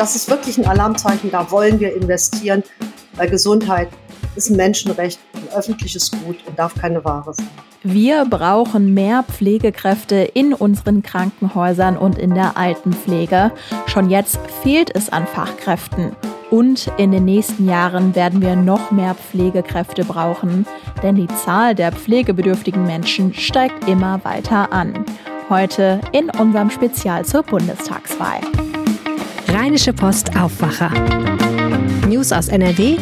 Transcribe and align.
Das 0.00 0.16
ist 0.16 0.30
wirklich 0.30 0.56
ein 0.56 0.66
Alarmzeichen, 0.66 1.30
da 1.30 1.50
wollen 1.50 1.78
wir 1.78 1.94
investieren, 1.94 2.62
weil 3.16 3.28
Gesundheit 3.28 3.90
ist 4.34 4.48
ein 4.48 4.56
Menschenrecht, 4.56 5.20
ein 5.34 5.54
öffentliches 5.54 6.10
Gut 6.10 6.38
und 6.46 6.58
darf 6.58 6.74
keine 6.74 7.04
Ware 7.04 7.34
sein. 7.34 7.46
Wir 7.82 8.24
brauchen 8.24 8.94
mehr 8.94 9.24
Pflegekräfte 9.24 10.14
in 10.32 10.54
unseren 10.54 11.02
Krankenhäusern 11.02 11.98
und 11.98 12.16
in 12.16 12.32
der 12.32 12.56
Altenpflege. 12.56 13.52
Schon 13.88 14.08
jetzt 14.08 14.38
fehlt 14.62 14.90
es 14.96 15.10
an 15.10 15.26
Fachkräften. 15.26 16.16
Und 16.50 16.90
in 16.96 17.10
den 17.12 17.26
nächsten 17.26 17.68
Jahren 17.68 18.14
werden 18.14 18.40
wir 18.40 18.56
noch 18.56 18.90
mehr 18.90 19.14
Pflegekräfte 19.14 20.06
brauchen, 20.06 20.64
denn 21.02 21.16
die 21.16 21.28
Zahl 21.44 21.74
der 21.74 21.92
pflegebedürftigen 21.92 22.86
Menschen 22.86 23.34
steigt 23.34 23.86
immer 23.86 24.24
weiter 24.24 24.72
an. 24.72 25.04
Heute 25.50 26.00
in 26.12 26.30
unserem 26.30 26.70
Spezial 26.70 27.26
zur 27.26 27.42
Bundestagswahl. 27.42 28.40
Rheinische 29.70 29.92
Post 29.92 30.36
Aufwacher. 30.36 30.90
News 32.08 32.32
aus 32.32 32.48
NRW 32.48 32.96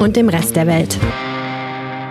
und 0.00 0.16
dem 0.16 0.30
Rest 0.30 0.56
der 0.56 0.66
Welt. 0.66 0.98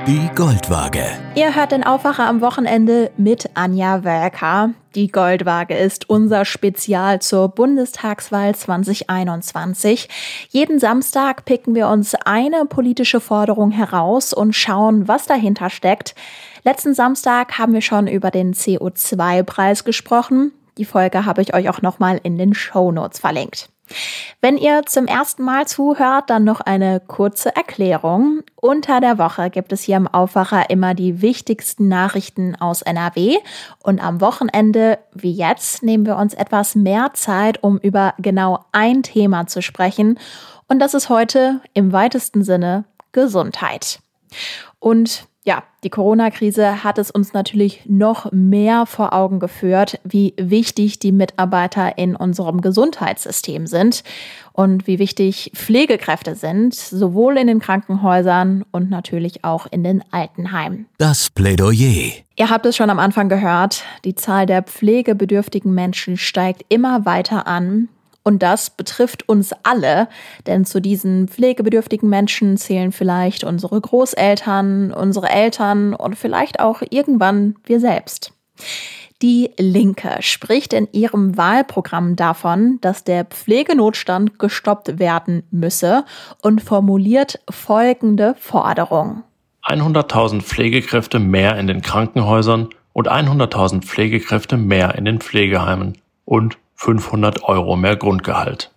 Die 0.06 0.30
Goldwaage. 0.36 1.02
Ihr 1.34 1.56
hört 1.56 1.72
den 1.72 1.84
Aufwacher 1.84 2.28
am 2.28 2.40
Wochenende 2.40 3.10
mit 3.18 3.50
Anja 3.56 4.04
Wölker. 4.04 4.76
Die 4.94 5.08
Goldwaage 5.08 5.76
ist 5.76 6.08
unser 6.08 6.46
Spezial 6.46 7.20
zur 7.20 7.50
Bundestagswahl 7.50 8.54
2021. 8.54 10.08
Jeden 10.50 10.78
Samstag 10.78 11.44
picken 11.46 11.74
wir 11.74 11.88
uns 11.88 12.14
eine 12.14 12.66
politische 12.66 13.20
Forderung 13.20 13.72
heraus 13.72 14.36
und 14.36 14.54
schauen, 14.54 15.08
was 15.08 15.26
dahinter 15.26 15.72
steckt. 15.72 16.14
Letzten 16.64 16.94
Samstag 16.94 17.58
haben 17.58 17.74
wir 17.74 17.82
schon 17.82 18.06
über 18.06 18.30
den 18.30 18.54
CO2-Preis 18.54 19.84
gesprochen. 19.84 20.52
Die 20.78 20.86
Folge 20.86 21.26
habe 21.26 21.42
ich 21.42 21.56
euch 21.56 21.70
auch 21.70 21.82
nochmal 21.82 22.20
in 22.22 22.38
den 22.38 22.54
Show 22.54 22.92
Notes 22.92 23.18
verlinkt. 23.18 23.70
Wenn 24.42 24.58
ihr 24.58 24.84
zum 24.86 25.06
ersten 25.06 25.44
Mal 25.44 25.68
zuhört, 25.68 26.30
dann 26.30 26.44
noch 26.44 26.62
eine 26.62 27.00
kurze 27.00 27.56
Erklärung. 27.56 28.42
Unter 28.56 29.00
der 29.00 29.18
Woche 29.18 29.50
gibt 29.50 29.72
es 29.72 29.82
hier 29.84 29.98
im 29.98 30.08
Aufwacher 30.08 30.70
immer 30.70 30.94
die 30.94 31.22
wichtigsten 31.22 31.88
Nachrichten 31.88 32.56
aus 32.56 32.82
NRW 32.82 33.38
und 33.84 34.04
am 34.04 34.22
Wochenende, 34.22 35.00
wie 35.14 35.32
jetzt, 35.32 35.84
nehmen 35.84 36.06
wir 36.06 36.18
uns 36.18 36.34
etwas 36.34 36.76
mehr 36.76 37.12
Zeit, 37.14 37.64
um 37.64 37.78
über 37.78 38.14
genau 38.18 38.66
ein 38.72 39.04
Thema 39.04 39.48
zu 39.48 39.62
sprechen. 39.62 40.20
Und 40.68 40.80
das 40.80 40.94
ist 40.94 41.10
heute 41.10 41.62
im 41.74 41.92
weitesten 41.92 42.44
Sinne 42.44 42.86
Gesundheit. 43.12 44.00
Und 44.80 45.28
ja, 45.46 45.64
die 45.84 45.92
Corona-Krise 45.92 46.84
hat 46.84 46.98
es 46.98 47.12
uns 47.12 47.34
natürlich 47.34 47.84
noch 47.86 48.32
mehr 48.32 48.88
vor 48.88 49.14
Augen 49.14 49.40
geführt, 49.40 50.00
wie 50.04 50.34
wichtig 50.38 50.98
die 50.98 51.12
Mitarbeiter 51.12 52.00
in 52.00 52.16
unserem 52.16 52.62
Gesundheitssystem 52.62 53.68
sind 53.68 54.04
und 54.54 54.88
wie 54.88 54.98
wichtig 54.98 55.52
Pflegekräfte 55.54 56.34
sind, 56.34 56.74
sowohl 56.74 57.38
in 57.38 57.46
den 57.46 57.60
Krankenhäusern 57.60 58.66
und 58.72 58.90
natürlich 58.90 59.44
auch 59.44 59.68
in 59.70 59.84
den 59.84 60.04
Altenheimen. 60.10 60.88
Das 60.98 61.30
Plädoyer. 61.30 62.12
Ihr 62.38 62.50
habt 62.50 62.66
es 62.66 62.76
schon 62.76 62.90
am 62.90 63.00
Anfang 63.00 63.30
gehört, 63.30 63.84
die 64.04 64.16
Zahl 64.16 64.48
der 64.48 64.64
pflegebedürftigen 64.64 65.74
Menschen 65.74 66.18
steigt 66.18 66.66
immer 66.70 67.06
weiter 67.06 67.46
an 67.46 67.88
und 68.26 68.42
das 68.42 68.72
betrifft 68.72 69.30
uns 69.30 69.54
alle, 69.64 70.10
denn 70.48 70.66
zu 70.66 70.82
diesen 70.82 71.28
pflegebedürftigen 71.28 72.10
Menschen 72.10 72.58
zählen 72.58 72.92
vielleicht 72.92 73.44
unsere 73.44 73.80
Großeltern, 73.80 74.92
unsere 74.92 75.30
Eltern 75.30 75.94
und 75.94 76.18
vielleicht 76.18 76.60
auch 76.60 76.82
irgendwann 76.90 77.56
wir 77.66 77.80
selbst. 77.80 78.34
Die 79.22 79.52
Linke 79.58 80.18
spricht 80.22 80.74
in 80.74 80.88
ihrem 80.92 81.38
Wahlprogramm 81.38 82.16
davon, 82.16 82.80
dass 82.82 83.04
der 83.04 83.26
Pflegenotstand 83.26 84.40
gestoppt 84.40 85.00
werden 85.00 85.44
müsse 85.52 86.04
und 86.42 86.62
formuliert 86.62 87.40
folgende 87.50 88.36
Forderung. 88.40 89.24
100.000 89.64 90.42
Pflegekräfte 90.42 91.20
mehr 91.20 91.58
in 91.58 91.68
den 91.68 91.82
Krankenhäusern 91.82 92.70
und 92.94 93.10
100.000 93.10 93.84
Pflegekräfte 93.84 94.58
mehr 94.58 94.96
in 94.96 95.06
den 95.06 95.20
Pflegeheimen 95.20 95.98
und 96.26 96.58
500 96.76 97.44
Euro 97.44 97.76
mehr 97.76 97.96
Grundgehalt. 97.96 98.72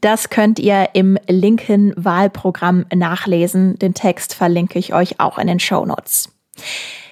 Das 0.00 0.30
könnt 0.30 0.58
ihr 0.58 0.90
im 0.94 1.18
linken 1.28 1.92
Wahlprogramm 1.96 2.86
nachlesen. 2.94 3.78
Den 3.78 3.94
Text 3.94 4.34
verlinke 4.34 4.78
ich 4.78 4.94
euch 4.94 5.20
auch 5.20 5.38
in 5.38 5.46
den 5.46 5.60
Show 5.60 5.84
Notes. 5.84 6.32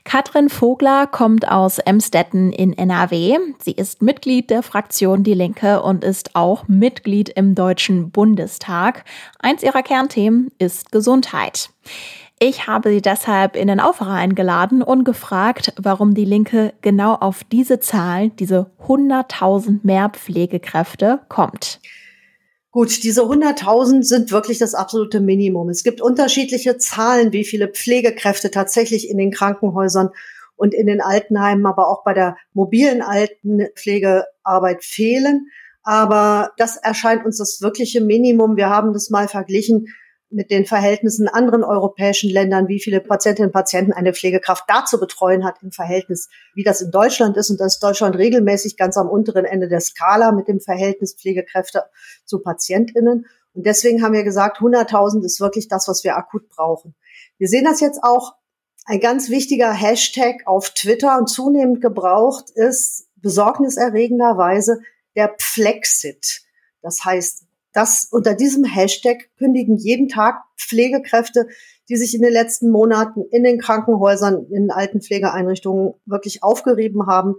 Katrin 0.04 0.48
Vogler 0.48 1.06
kommt 1.06 1.46
aus 1.50 1.78
Emstetten 1.78 2.50
in 2.50 2.72
NRW. 2.72 3.36
Sie 3.58 3.72
ist 3.72 4.00
Mitglied 4.00 4.48
der 4.48 4.62
Fraktion 4.62 5.22
Die 5.22 5.34
Linke 5.34 5.82
und 5.82 6.02
ist 6.02 6.34
auch 6.34 6.66
Mitglied 6.66 7.28
im 7.28 7.54
Deutschen 7.54 8.10
Bundestag. 8.10 9.04
Eins 9.38 9.62
ihrer 9.62 9.82
Kernthemen 9.82 10.50
ist 10.58 10.92
Gesundheit. 10.92 11.68
Ich 12.40 12.68
habe 12.68 12.90
sie 12.90 13.02
deshalb 13.02 13.56
in 13.56 13.66
den 13.66 13.80
Aufwacher 13.80 14.12
eingeladen 14.12 14.82
und 14.82 15.02
gefragt, 15.02 15.72
warum 15.76 16.14
die 16.14 16.24
Linke 16.24 16.72
genau 16.82 17.14
auf 17.14 17.42
diese 17.42 17.80
Zahl, 17.80 18.30
diese 18.30 18.70
100.000 18.86 19.80
mehr 19.82 20.08
Pflegekräfte, 20.10 21.20
kommt. 21.28 21.80
Gut, 22.70 23.02
diese 23.02 23.22
100.000 23.22 24.04
sind 24.04 24.30
wirklich 24.30 24.58
das 24.58 24.74
absolute 24.74 25.20
Minimum. 25.20 25.68
Es 25.68 25.82
gibt 25.82 26.00
unterschiedliche 26.00 26.78
Zahlen, 26.78 27.32
wie 27.32 27.44
viele 27.44 27.66
Pflegekräfte 27.66 28.52
tatsächlich 28.52 29.10
in 29.10 29.18
den 29.18 29.32
Krankenhäusern 29.32 30.10
und 30.54 30.74
in 30.74 30.86
den 30.86 31.00
Altenheimen, 31.00 31.66
aber 31.66 31.88
auch 31.88 32.04
bei 32.04 32.14
der 32.14 32.36
mobilen 32.52 33.02
Altenpflegearbeit 33.02 34.84
fehlen. 34.84 35.48
Aber 35.82 36.52
das 36.56 36.76
erscheint 36.76 37.24
uns 37.24 37.38
das 37.38 37.60
wirkliche 37.62 38.00
Minimum. 38.00 38.56
Wir 38.56 38.68
haben 38.68 38.92
das 38.92 39.10
mal 39.10 39.26
verglichen 39.26 39.88
mit 40.30 40.50
den 40.50 40.66
Verhältnissen 40.66 41.26
in 41.26 41.32
anderen 41.32 41.64
europäischen 41.64 42.30
Ländern, 42.30 42.68
wie 42.68 42.80
viele 42.80 43.00
Patientinnen 43.00 43.48
und 43.48 43.52
Patienten 43.54 43.92
eine 43.92 44.12
Pflegekraft 44.12 44.64
da 44.68 44.84
zu 44.84 45.00
betreuen 45.00 45.44
hat 45.44 45.62
im 45.62 45.72
Verhältnis, 45.72 46.28
wie 46.54 46.64
das 46.64 46.80
in 46.80 46.90
Deutschland 46.90 47.36
ist. 47.36 47.50
Und 47.50 47.58
das 47.60 47.74
ist 47.74 47.82
Deutschland 47.82 48.16
regelmäßig 48.16 48.76
ganz 48.76 48.96
am 48.96 49.08
unteren 49.08 49.46
Ende 49.46 49.68
der 49.68 49.80
Skala 49.80 50.32
mit 50.32 50.48
dem 50.48 50.60
Verhältnis 50.60 51.14
Pflegekräfte 51.14 51.84
zu 52.24 52.40
PatientInnen. 52.40 53.26
Und 53.54 53.66
deswegen 53.66 54.02
haben 54.02 54.12
wir 54.12 54.24
gesagt, 54.24 54.58
100.000 54.58 55.24
ist 55.24 55.40
wirklich 55.40 55.68
das, 55.68 55.88
was 55.88 56.04
wir 56.04 56.16
akut 56.16 56.48
brauchen. 56.48 56.94
Wir 57.38 57.48
sehen 57.48 57.64
das 57.64 57.80
jetzt 57.80 58.00
auch. 58.02 58.34
Ein 58.84 59.00
ganz 59.00 59.28
wichtiger 59.28 59.72
Hashtag 59.72 60.46
auf 60.46 60.70
Twitter 60.70 61.18
und 61.18 61.28
zunehmend 61.28 61.82
gebraucht 61.82 62.50
ist 62.54 63.08
besorgniserregenderweise 63.16 64.80
der 65.14 65.34
Pflexit. 65.38 66.42
Das 66.80 67.04
heißt, 67.04 67.47
dass 67.72 68.08
unter 68.10 68.34
diesem 68.34 68.64
Hashtag 68.64 69.30
kündigen 69.38 69.76
jeden 69.76 70.08
Tag 70.08 70.42
Pflegekräfte, 70.56 71.48
die 71.88 71.96
sich 71.96 72.14
in 72.14 72.22
den 72.22 72.32
letzten 72.32 72.70
Monaten 72.70 73.24
in 73.30 73.44
den 73.44 73.58
Krankenhäusern, 73.58 74.46
in 74.50 74.70
Altenpflegeeinrichtungen 74.70 75.94
wirklich 76.06 76.42
aufgerieben 76.42 77.06
haben, 77.06 77.36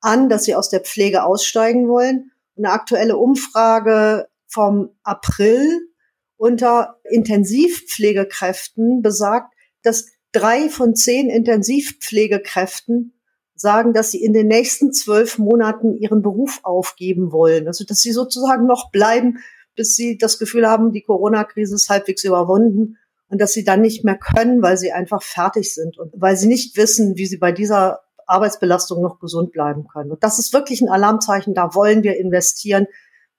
an, 0.00 0.28
dass 0.28 0.44
sie 0.44 0.54
aus 0.54 0.68
der 0.68 0.80
Pflege 0.80 1.24
aussteigen 1.24 1.88
wollen. 1.88 2.32
Eine 2.56 2.70
aktuelle 2.70 3.16
Umfrage 3.16 4.28
vom 4.46 4.90
April 5.02 5.88
unter 6.36 7.00
Intensivpflegekräften 7.08 9.00
besagt, 9.00 9.54
dass 9.82 10.06
drei 10.32 10.68
von 10.68 10.94
zehn 10.94 11.30
Intensivpflegekräften 11.30 13.14
sagen, 13.62 13.94
dass 13.94 14.10
sie 14.10 14.22
in 14.22 14.34
den 14.34 14.48
nächsten 14.48 14.92
zwölf 14.92 15.38
Monaten 15.38 15.96
ihren 15.96 16.20
Beruf 16.20 16.60
aufgeben 16.62 17.32
wollen. 17.32 17.66
Also 17.66 17.84
dass 17.84 18.02
sie 18.02 18.12
sozusagen 18.12 18.66
noch 18.66 18.90
bleiben, 18.90 19.38
bis 19.74 19.96
sie 19.96 20.18
das 20.18 20.38
Gefühl 20.38 20.68
haben, 20.68 20.92
die 20.92 21.02
Corona-Krise 21.02 21.76
ist 21.76 21.88
halbwegs 21.88 22.24
überwunden 22.24 22.98
und 23.28 23.40
dass 23.40 23.54
sie 23.54 23.64
dann 23.64 23.80
nicht 23.80 24.04
mehr 24.04 24.18
können, 24.18 24.60
weil 24.60 24.76
sie 24.76 24.92
einfach 24.92 25.22
fertig 25.22 25.72
sind 25.72 25.96
und 25.98 26.12
weil 26.14 26.36
sie 26.36 26.48
nicht 26.48 26.76
wissen, 26.76 27.16
wie 27.16 27.24
sie 27.24 27.38
bei 27.38 27.52
dieser 27.52 28.00
Arbeitsbelastung 28.26 29.00
noch 29.00 29.18
gesund 29.18 29.52
bleiben 29.52 29.86
können. 29.90 30.10
Und 30.10 30.22
das 30.22 30.38
ist 30.38 30.52
wirklich 30.52 30.82
ein 30.82 30.90
Alarmzeichen, 30.90 31.54
da 31.54 31.74
wollen 31.74 32.02
wir 32.02 32.18
investieren, 32.18 32.86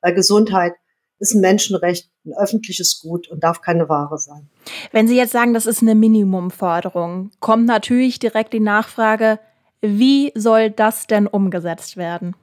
weil 0.01 0.15
Gesundheit 0.15 0.73
ist 1.19 1.35
ein 1.35 1.41
Menschenrecht, 1.41 2.09
ein 2.25 2.33
öffentliches 2.33 2.99
Gut 2.99 3.27
und 3.29 3.43
darf 3.43 3.61
keine 3.61 3.87
Ware 3.87 4.17
sein. 4.17 4.49
Wenn 4.91 5.07
Sie 5.07 5.15
jetzt 5.15 5.31
sagen, 5.31 5.53
das 5.53 5.65
ist 5.65 5.81
eine 5.81 5.95
Minimumforderung, 5.95 7.31
kommt 7.39 7.65
natürlich 7.65 8.19
direkt 8.19 8.53
die 8.53 8.59
Nachfrage, 8.59 9.39
wie 9.83 10.31
soll 10.35 10.71
das 10.71 11.05
denn 11.05 11.27
umgesetzt 11.27 11.97
werden? 11.97 12.33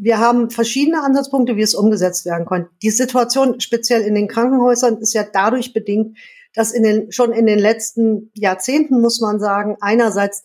wir 0.00 0.18
haben 0.18 0.50
verschiedene 0.50 1.02
Ansatzpunkte, 1.02 1.56
wie 1.56 1.62
es 1.62 1.74
umgesetzt 1.74 2.24
werden 2.24 2.46
kann. 2.46 2.68
Die 2.82 2.90
Situation 2.90 3.58
speziell 3.60 4.02
in 4.02 4.14
den 4.14 4.28
Krankenhäusern 4.28 4.98
ist 4.98 5.12
ja 5.12 5.24
dadurch 5.24 5.72
bedingt, 5.72 6.16
dass 6.54 6.72
in 6.72 6.84
den, 6.84 7.12
schon 7.12 7.32
in 7.32 7.46
den 7.46 7.58
letzten 7.58 8.30
Jahrzehnten, 8.34 9.00
muss 9.00 9.20
man 9.20 9.40
sagen, 9.40 9.76
einerseits 9.80 10.44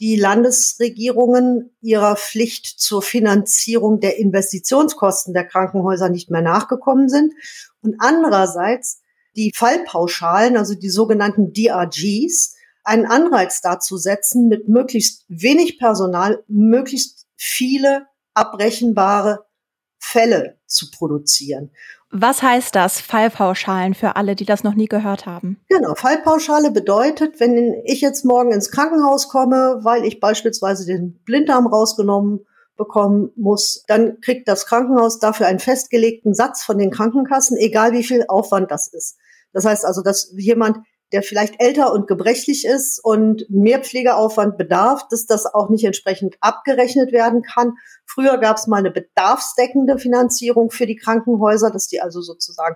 die 0.00 0.16
Landesregierungen 0.16 1.76
ihrer 1.80 2.16
Pflicht 2.16 2.80
zur 2.80 3.02
Finanzierung 3.02 4.00
der 4.00 4.18
Investitionskosten 4.18 5.34
der 5.34 5.44
Krankenhäuser 5.44 6.08
nicht 6.08 6.30
mehr 6.30 6.42
nachgekommen 6.42 7.08
sind 7.08 7.34
und 7.82 7.96
andererseits 7.98 9.02
die 9.36 9.52
Fallpauschalen, 9.54 10.56
also 10.56 10.74
die 10.74 10.88
sogenannten 10.88 11.52
DRGs, 11.52 12.56
einen 12.84 13.06
Anreiz 13.06 13.60
dazu 13.60 13.96
setzen, 13.96 14.48
mit 14.48 14.68
möglichst 14.68 15.24
wenig 15.28 15.78
Personal 15.78 16.44
möglichst 16.48 17.26
viele 17.36 18.06
abrechenbare 18.34 19.46
Fälle 19.98 20.58
zu 20.66 20.90
produzieren. 20.90 21.70
Was 22.10 22.42
heißt 22.42 22.74
das, 22.76 23.00
Fallpauschalen 23.00 23.94
für 23.94 24.14
alle, 24.14 24.36
die 24.36 24.44
das 24.44 24.62
noch 24.62 24.74
nie 24.74 24.86
gehört 24.86 25.26
haben? 25.26 25.60
Genau, 25.68 25.94
Fallpauschale 25.96 26.70
bedeutet, 26.70 27.40
wenn 27.40 27.82
ich 27.84 28.00
jetzt 28.00 28.24
morgen 28.24 28.52
ins 28.52 28.70
Krankenhaus 28.70 29.28
komme, 29.28 29.80
weil 29.82 30.04
ich 30.04 30.20
beispielsweise 30.20 30.86
den 30.86 31.20
Blinddarm 31.24 31.66
rausgenommen 31.66 32.46
bekommen 32.76 33.30
muss, 33.36 33.84
dann 33.86 34.20
kriegt 34.20 34.48
das 34.48 34.66
Krankenhaus 34.66 35.18
dafür 35.18 35.46
einen 35.46 35.58
festgelegten 35.58 36.34
Satz 36.34 36.62
von 36.62 36.78
den 36.78 36.90
Krankenkassen, 36.90 37.56
egal 37.56 37.92
wie 37.92 38.04
viel 38.04 38.24
Aufwand 38.28 38.70
das 38.70 38.88
ist. 38.88 39.16
Das 39.52 39.64
heißt 39.64 39.84
also, 39.84 40.02
dass 40.02 40.32
jemand, 40.36 40.78
der 41.14 41.22
vielleicht 41.22 41.62
älter 41.62 41.92
und 41.92 42.08
gebrechlich 42.08 42.64
ist 42.64 42.98
und 42.98 43.46
mehr 43.48 43.78
Pflegeaufwand 43.78 44.58
bedarf, 44.58 45.06
dass 45.08 45.26
das 45.26 45.46
auch 45.46 45.70
nicht 45.70 45.84
entsprechend 45.84 46.34
abgerechnet 46.40 47.12
werden 47.12 47.42
kann. 47.42 47.74
Früher 48.04 48.36
gab 48.38 48.56
es 48.56 48.66
mal 48.66 48.78
eine 48.78 48.90
bedarfsdeckende 48.90 49.98
Finanzierung 49.98 50.72
für 50.72 50.86
die 50.86 50.96
Krankenhäuser, 50.96 51.70
dass 51.70 51.86
die 51.86 52.00
also 52.00 52.20
sozusagen 52.20 52.74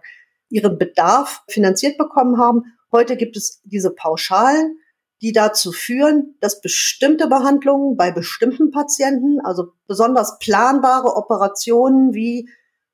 ihren 0.51 0.79
Bedarf 0.79 1.43
finanziert 1.49 1.99
bekommen 1.99 2.39
haben. 2.39 2.63
Heute 2.93 3.17
gibt 3.17 3.37
es 3.37 3.61
diese 3.65 3.91
Pauschalen, 3.91 4.79
die 5.21 5.33
dazu 5.33 5.73
führen, 5.73 6.37
dass 6.41 6.61
bestimmte 6.61 7.27
Behandlungen 7.27 7.97
bei 7.97 8.13
bestimmten 8.13 8.71
Patienten, 8.71 9.41
also 9.43 9.73
besonders 9.89 10.39
planbare 10.39 11.17
Operationen 11.17 12.15
wie 12.15 12.49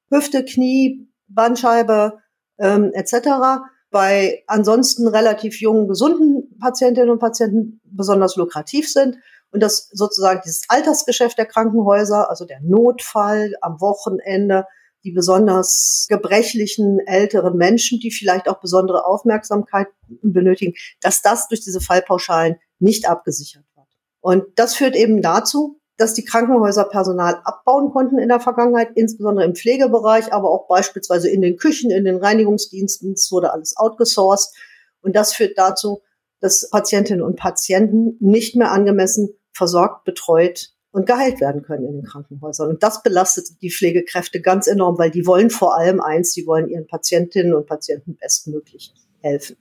Hüfte, 0.08 0.42
Knie, 0.42 1.06
Bandscheibe 1.28 2.18
ähm, 2.58 2.92
etc., 2.94 3.60
bei 3.94 4.42
ansonsten 4.48 5.06
relativ 5.06 5.60
jungen, 5.60 5.86
gesunden 5.86 6.58
Patientinnen 6.58 7.10
und 7.10 7.20
Patienten 7.20 7.80
besonders 7.84 8.34
lukrativ 8.34 8.90
sind 8.90 9.18
und 9.52 9.62
dass 9.62 9.88
sozusagen 9.92 10.40
dieses 10.44 10.62
Altersgeschäft 10.66 11.38
der 11.38 11.46
Krankenhäuser, 11.46 12.28
also 12.28 12.44
der 12.44 12.58
Notfall 12.60 13.54
am 13.60 13.80
Wochenende, 13.80 14.66
die 15.04 15.12
besonders 15.12 16.06
gebrechlichen 16.08 16.98
älteren 17.06 17.56
Menschen, 17.56 18.00
die 18.00 18.10
vielleicht 18.10 18.48
auch 18.48 18.58
besondere 18.58 19.06
Aufmerksamkeit 19.06 19.86
benötigen, 20.22 20.74
dass 21.00 21.22
das 21.22 21.46
durch 21.46 21.60
diese 21.60 21.80
Fallpauschalen 21.80 22.56
nicht 22.80 23.08
abgesichert 23.08 23.64
wird. 23.76 23.86
Und 24.20 24.42
das 24.56 24.74
führt 24.74 24.96
eben 24.96 25.22
dazu, 25.22 25.78
dass 25.96 26.14
die 26.14 26.24
Krankenhäuser 26.24 26.84
Personal 26.84 27.40
abbauen 27.44 27.90
konnten 27.90 28.18
in 28.18 28.28
der 28.28 28.40
Vergangenheit, 28.40 28.90
insbesondere 28.94 29.46
im 29.46 29.54
Pflegebereich, 29.54 30.32
aber 30.32 30.50
auch 30.50 30.66
beispielsweise 30.66 31.28
in 31.28 31.40
den 31.40 31.56
Küchen, 31.56 31.90
in 31.90 32.04
den 32.04 32.16
Reinigungsdiensten. 32.16 33.12
Es 33.12 33.30
wurde 33.30 33.52
alles 33.52 33.76
outgesourced. 33.76 34.54
Und 35.02 35.14
das 35.14 35.34
führt 35.34 35.56
dazu, 35.56 36.02
dass 36.40 36.68
Patientinnen 36.70 37.22
und 37.22 37.36
Patienten 37.36 38.16
nicht 38.20 38.56
mehr 38.56 38.72
angemessen 38.72 39.30
versorgt, 39.52 40.04
betreut 40.04 40.70
und 40.90 41.06
geheilt 41.06 41.40
werden 41.40 41.62
können 41.62 41.86
in 41.86 41.94
den 41.94 42.04
Krankenhäusern. 42.04 42.68
Und 42.68 42.82
das 42.82 43.02
belastet 43.02 43.48
die 43.62 43.70
Pflegekräfte 43.70 44.40
ganz 44.40 44.66
enorm, 44.66 44.98
weil 44.98 45.10
die 45.10 45.26
wollen 45.26 45.50
vor 45.50 45.76
allem 45.76 46.00
eins, 46.00 46.32
die 46.32 46.46
wollen 46.46 46.68
ihren 46.68 46.86
Patientinnen 46.86 47.54
und 47.54 47.66
Patienten 47.66 48.16
bestmöglich 48.16 48.92
helfen. 49.20 49.56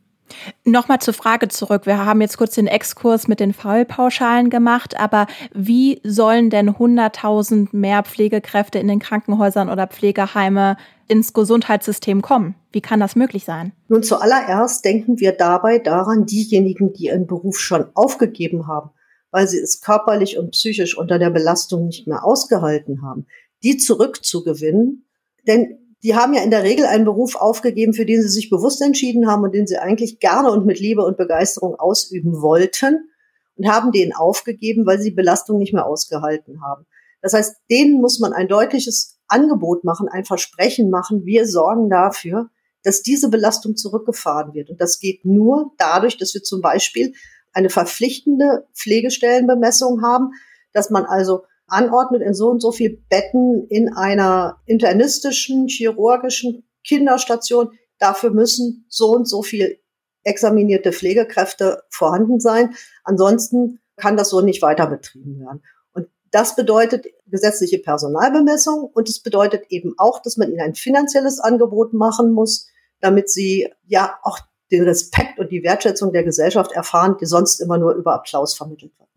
Nochmal 0.65 0.99
zur 0.99 1.13
Frage 1.13 1.47
zurück. 1.47 1.85
Wir 1.85 2.05
haben 2.05 2.21
jetzt 2.21 2.37
kurz 2.37 2.55
den 2.55 2.67
Exkurs 2.67 3.27
mit 3.27 3.39
den 3.39 3.53
Fallpauschalen 3.53 4.49
gemacht, 4.49 4.99
aber 4.99 5.27
wie 5.53 6.01
sollen 6.03 6.49
denn 6.49 6.71
100.000 6.71 7.69
mehr 7.71 8.03
Pflegekräfte 8.03 8.79
in 8.79 8.87
den 8.87 8.99
Krankenhäusern 8.99 9.69
oder 9.69 9.87
Pflegeheime 9.87 10.77
ins 11.07 11.33
Gesundheitssystem 11.33 12.21
kommen? 12.21 12.55
Wie 12.71 12.81
kann 12.81 12.99
das 12.99 13.15
möglich 13.15 13.45
sein? 13.45 13.73
Nun, 13.87 14.03
zuallererst 14.03 14.83
denken 14.83 15.19
wir 15.19 15.33
dabei 15.33 15.79
daran, 15.79 16.25
diejenigen, 16.25 16.93
die 16.93 17.05
ihren 17.05 17.27
Beruf 17.27 17.59
schon 17.59 17.85
aufgegeben 17.93 18.67
haben, 18.67 18.89
weil 19.31 19.47
sie 19.47 19.59
es 19.59 19.81
körperlich 19.81 20.37
und 20.37 20.51
psychisch 20.51 20.97
unter 20.97 21.19
der 21.19 21.29
Belastung 21.29 21.85
nicht 21.85 22.07
mehr 22.07 22.23
ausgehalten 22.23 23.01
haben, 23.01 23.27
die 23.63 23.77
zurückzugewinnen. 23.77 25.05
Denn 25.45 25.77
die 26.03 26.15
haben 26.15 26.33
ja 26.33 26.43
in 26.43 26.51
der 26.51 26.63
Regel 26.63 26.85
einen 26.85 27.05
Beruf 27.05 27.35
aufgegeben, 27.35 27.93
für 27.93 28.05
den 28.05 28.21
sie 28.21 28.27
sich 28.27 28.49
bewusst 28.49 28.81
entschieden 28.81 29.27
haben 29.27 29.43
und 29.43 29.53
den 29.53 29.67
sie 29.67 29.77
eigentlich 29.77 30.19
gerne 30.19 30.51
und 30.51 30.65
mit 30.65 30.79
Liebe 30.79 31.03
und 31.03 31.17
Begeisterung 31.17 31.75
ausüben 31.75 32.41
wollten 32.41 33.09
und 33.55 33.69
haben 33.69 33.91
den 33.91 34.13
aufgegeben, 34.13 34.85
weil 34.85 34.99
sie 34.99 35.09
die 35.09 35.15
Belastung 35.15 35.59
nicht 35.59 35.73
mehr 35.73 35.85
ausgehalten 35.85 36.61
haben. 36.61 36.85
Das 37.21 37.33
heißt, 37.33 37.55
denen 37.71 38.01
muss 38.01 38.19
man 38.19 38.33
ein 38.33 38.49
deutliches 38.49 39.17
Angebot 39.27 39.85
machen, 39.85 40.09
ein 40.09 40.25
Versprechen 40.25 40.89
machen. 40.89 41.25
Wir 41.25 41.47
sorgen 41.47 41.89
dafür, 41.89 42.49
dass 42.83 43.01
diese 43.01 43.29
Belastung 43.29 43.77
zurückgefahren 43.77 44.53
wird. 44.53 44.69
Und 44.69 44.81
das 44.81 44.99
geht 44.99 45.23
nur 45.23 45.71
dadurch, 45.77 46.17
dass 46.17 46.33
wir 46.33 46.43
zum 46.43 46.61
Beispiel 46.61 47.13
eine 47.53 47.69
verpflichtende 47.69 48.67
Pflegestellenbemessung 48.73 50.03
haben, 50.03 50.31
dass 50.73 50.89
man 50.89 51.05
also 51.05 51.43
anordnet 51.73 52.21
in 52.21 52.33
so 52.33 52.49
und 52.49 52.61
so 52.61 52.71
viel 52.71 53.03
Betten 53.09 53.67
in 53.67 53.93
einer 53.93 54.57
internistischen, 54.65 55.67
chirurgischen 55.67 56.63
Kinderstation. 56.85 57.71
Dafür 57.99 58.31
müssen 58.31 58.85
so 58.87 59.11
und 59.11 59.27
so 59.27 59.43
viel 59.43 59.79
examinierte 60.23 60.93
Pflegekräfte 60.93 61.83
vorhanden 61.89 62.39
sein. 62.39 62.75
Ansonsten 63.03 63.79
kann 63.97 64.17
das 64.17 64.29
so 64.29 64.41
nicht 64.41 64.61
weiter 64.61 64.87
betrieben 64.87 65.39
werden. 65.39 65.63
Und 65.93 66.07
das 66.31 66.55
bedeutet 66.55 67.05
gesetzliche 67.27 67.79
Personalbemessung 67.79 68.83
und 68.83 69.09
es 69.09 69.21
bedeutet 69.21 69.65
eben 69.69 69.93
auch, 69.97 70.21
dass 70.21 70.37
man 70.37 70.49
ihnen 70.49 70.61
ein 70.61 70.75
finanzielles 70.75 71.39
Angebot 71.39 71.93
machen 71.93 72.31
muss, 72.31 72.67
damit 73.01 73.29
sie 73.29 73.69
ja 73.85 74.17
auch 74.23 74.39
den 74.71 74.83
Respekt 74.83 75.39
und 75.39 75.51
die 75.51 75.63
Wertschätzung 75.63 76.13
der 76.13 76.23
Gesellschaft 76.23 76.71
erfahren, 76.71 77.17
die 77.19 77.25
sonst 77.25 77.59
immer 77.59 77.77
nur 77.77 77.93
über 77.93 78.13
Applaus 78.13 78.55
vermittelt 78.55 78.93
wird. 78.97 79.09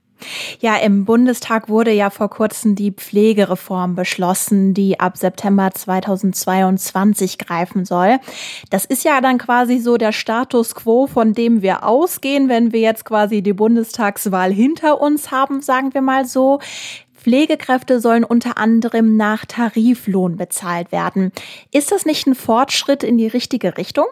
Ja, 0.61 0.77
im 0.77 1.05
Bundestag 1.05 1.69
wurde 1.69 1.93
ja 1.93 2.11
vor 2.11 2.31
kurzem 2.31 2.75
die 2.75 2.93
Pflegereform 2.93 3.95
beschlossen, 3.95 4.75
die 4.75 4.99
ab 4.99 5.17
September 5.17 5.71
2022 5.73 7.39
greifen 7.39 7.85
soll. 7.85 8.19
Das 8.71 8.85
ist 8.85 9.05
ja 9.05 9.21
dann 9.21 9.39
quasi 9.39 9.79
so 9.79 9.97
der 9.97 10.13
Status 10.13 10.75
quo, 10.75 11.07
von 11.07 11.35
dem 11.35 11.63
wir 11.63 11.85
ausgehen, 11.85 12.49
wenn 12.49 12.73
wir 12.73 12.81
jetzt 12.81 13.05
quasi 13.05 13.43
die 13.43 13.53
Bundestagswahl 13.53 14.53
hinter 14.53 15.01
uns 15.01 15.31
haben, 15.31 15.61
sagen 15.61 15.93
wir 15.95 16.03
mal 16.03 16.25
so. 16.25 16.61
Pflegekräfte 17.15 18.01
sollen 18.01 18.23
unter 18.23 18.57
anderem 18.57 19.17
nach 19.17 19.45
Tariflohn 19.47 20.37
bezahlt 20.37 20.93
werden. 20.93 21.33
Ist 21.73 21.91
das 21.91 22.07
nicht 22.07 22.27
ein 22.27 22.37
Fortschritt 22.37 23.03
in 23.03 23.19
die 23.19 23.27
richtige 23.27 23.77
Richtung? 23.77 24.07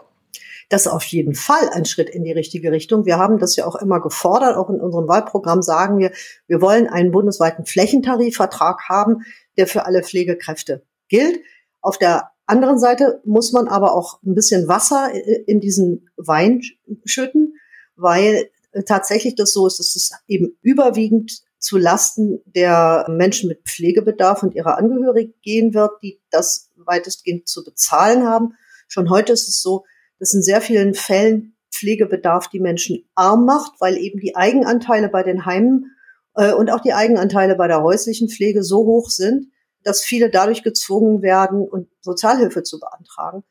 Das 0.69 0.85
ist 0.85 0.91
auf 0.91 1.03
jeden 1.05 1.35
Fall 1.35 1.69
ein 1.69 1.85
Schritt 1.85 2.09
in 2.09 2.23
die 2.23 2.31
richtige 2.31 2.71
Richtung. 2.71 3.05
Wir 3.05 3.17
haben 3.17 3.37
das 3.37 3.55
ja 3.55 3.65
auch 3.65 3.75
immer 3.75 4.01
gefordert. 4.01 4.57
Auch 4.57 4.69
in 4.69 4.81
unserem 4.81 5.07
Wahlprogramm 5.07 5.61
sagen 5.61 5.99
wir, 5.99 6.11
wir 6.47 6.61
wollen 6.61 6.87
einen 6.87 7.11
bundesweiten 7.11 7.65
Flächentarifvertrag 7.65 8.89
haben, 8.89 9.23
der 9.57 9.67
für 9.67 9.85
alle 9.85 10.03
Pflegekräfte 10.03 10.83
gilt. 11.07 11.39
Auf 11.81 11.97
der 11.97 12.31
anderen 12.47 12.79
Seite 12.79 13.21
muss 13.25 13.51
man 13.51 13.67
aber 13.67 13.93
auch 13.93 14.21
ein 14.23 14.35
bisschen 14.35 14.67
Wasser 14.67 15.11
in 15.47 15.59
diesen 15.59 16.09
Wein 16.17 16.61
schütten, 17.05 17.55
weil 17.95 18.49
tatsächlich 18.85 19.35
das 19.35 19.53
so 19.53 19.67
ist, 19.67 19.79
dass 19.79 19.95
es 19.95 20.11
eben 20.27 20.57
überwiegend 20.61 21.43
zu 21.59 21.77
Lasten 21.77 22.41
der 22.45 23.05
Menschen 23.09 23.47
mit 23.47 23.63
Pflegebedarf 23.63 24.43
und 24.43 24.53
ihrer 24.53 24.77
Angehörigen 24.77 25.33
gehen 25.41 25.73
wird, 25.73 25.91
die 26.03 26.19
das 26.29 26.69
weitestgehend 26.75 27.47
zu 27.47 27.63
bezahlen 27.63 28.27
haben. 28.27 28.53
Schon 28.87 29.09
heute 29.09 29.33
ist 29.33 29.47
es 29.47 29.61
so, 29.61 29.85
das 30.25 30.33
in 30.33 30.41
sehr 30.41 30.59
vielen 30.59 30.95
Fällen 30.95 31.55
Pflegebedarf 31.71 32.49
die 32.49 32.59
Menschen 32.59 33.07
arm 33.13 33.45
macht, 33.45 33.73
weil 33.79 33.95
eben 33.97 34.19
die 34.19 34.35
Eigenanteile 34.35 35.07
bei 35.07 35.21
den 35.21 35.45
Heimen 35.45 35.91
äh, 36.35 36.51
und 36.51 36.71
auch 36.71 36.81
die 36.81 36.93
Eigenanteile 36.93 37.55
bei 37.55 37.67
der 37.67 37.83
häuslichen 37.83 38.27
Pflege 38.27 38.63
so 38.63 38.77
hoch 38.85 39.11
sind, 39.11 39.51
dass 39.83 40.01
viele 40.01 40.31
dadurch 40.31 40.63
gezwungen 40.63 41.21
werden, 41.21 41.61
und 41.61 41.89
Sozialhilfe 42.01 42.63
zu 42.63 42.79
beantragen. 42.79 43.43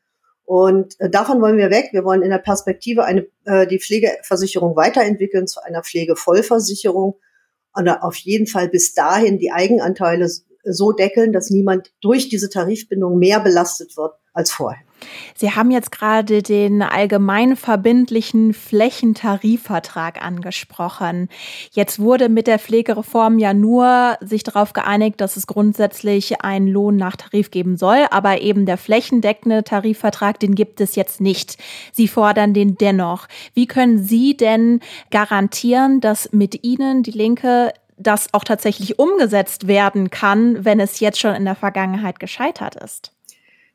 Und 0.43 0.99
äh, 0.99 1.09
davon 1.09 1.41
wollen 1.41 1.57
wir 1.57 1.69
weg. 1.69 1.89
Wir 1.93 2.03
wollen 2.03 2.23
in 2.23 2.29
der 2.29 2.39
Perspektive 2.39 3.05
eine, 3.05 3.25
äh, 3.45 3.67
die 3.67 3.79
Pflegeversicherung 3.79 4.75
weiterentwickeln 4.75 5.47
zu 5.47 5.63
einer 5.63 5.81
Pflegevollversicherung 5.81 7.15
und 7.73 7.89
auf 7.89 8.17
jeden 8.17 8.47
Fall 8.47 8.67
bis 8.67 8.93
dahin 8.93 9.37
die 9.37 9.51
Eigenanteile 9.51 10.29
so 10.63 10.91
deckeln, 10.91 11.31
dass 11.31 11.51
niemand 11.51 11.93
durch 12.01 12.27
diese 12.27 12.49
Tarifbindung 12.49 13.17
mehr 13.17 13.39
belastet 13.39 13.95
wird 13.95 14.13
als 14.33 14.51
vorher. 14.51 14.84
Sie 15.35 15.51
haben 15.51 15.71
jetzt 15.71 15.91
gerade 15.91 16.41
den 16.41 16.81
allgemeinverbindlichen 16.81 18.53
Flächentarifvertrag 18.53 20.23
angesprochen. 20.23 21.29
Jetzt 21.71 21.99
wurde 21.99 22.29
mit 22.29 22.47
der 22.47 22.59
Pflegereform 22.59 23.37
ja 23.39 23.53
nur 23.53 24.17
sich 24.21 24.43
darauf 24.43 24.73
geeinigt, 24.73 25.19
dass 25.21 25.37
es 25.37 25.47
grundsätzlich 25.47 26.41
einen 26.41 26.67
Lohn 26.67 26.95
nach 26.95 27.15
Tarif 27.15 27.51
geben 27.51 27.77
soll, 27.77 28.05
aber 28.11 28.41
eben 28.41 28.65
der 28.65 28.77
flächendeckende 28.77 29.63
Tarifvertrag, 29.63 30.39
den 30.39 30.55
gibt 30.55 30.81
es 30.81 30.95
jetzt 30.95 31.21
nicht. 31.21 31.57
Sie 31.91 32.07
fordern 32.07 32.53
den 32.53 32.75
dennoch. 32.77 33.27
Wie 33.53 33.67
können 33.67 34.03
Sie 34.03 34.37
denn 34.37 34.79
garantieren, 35.11 36.01
dass 36.01 36.31
mit 36.31 36.63
Ihnen 36.63 37.03
die 37.03 37.11
Linke 37.11 37.73
das 37.97 38.33
auch 38.33 38.43
tatsächlich 38.43 38.99
umgesetzt 38.99 39.67
werden 39.67 40.09
kann, 40.09 40.65
wenn 40.65 40.79
es 40.79 40.99
jetzt 40.99 41.19
schon 41.19 41.35
in 41.35 41.45
der 41.45 41.55
Vergangenheit 41.55 42.19
gescheitert 42.19 42.75
ist? 42.75 43.14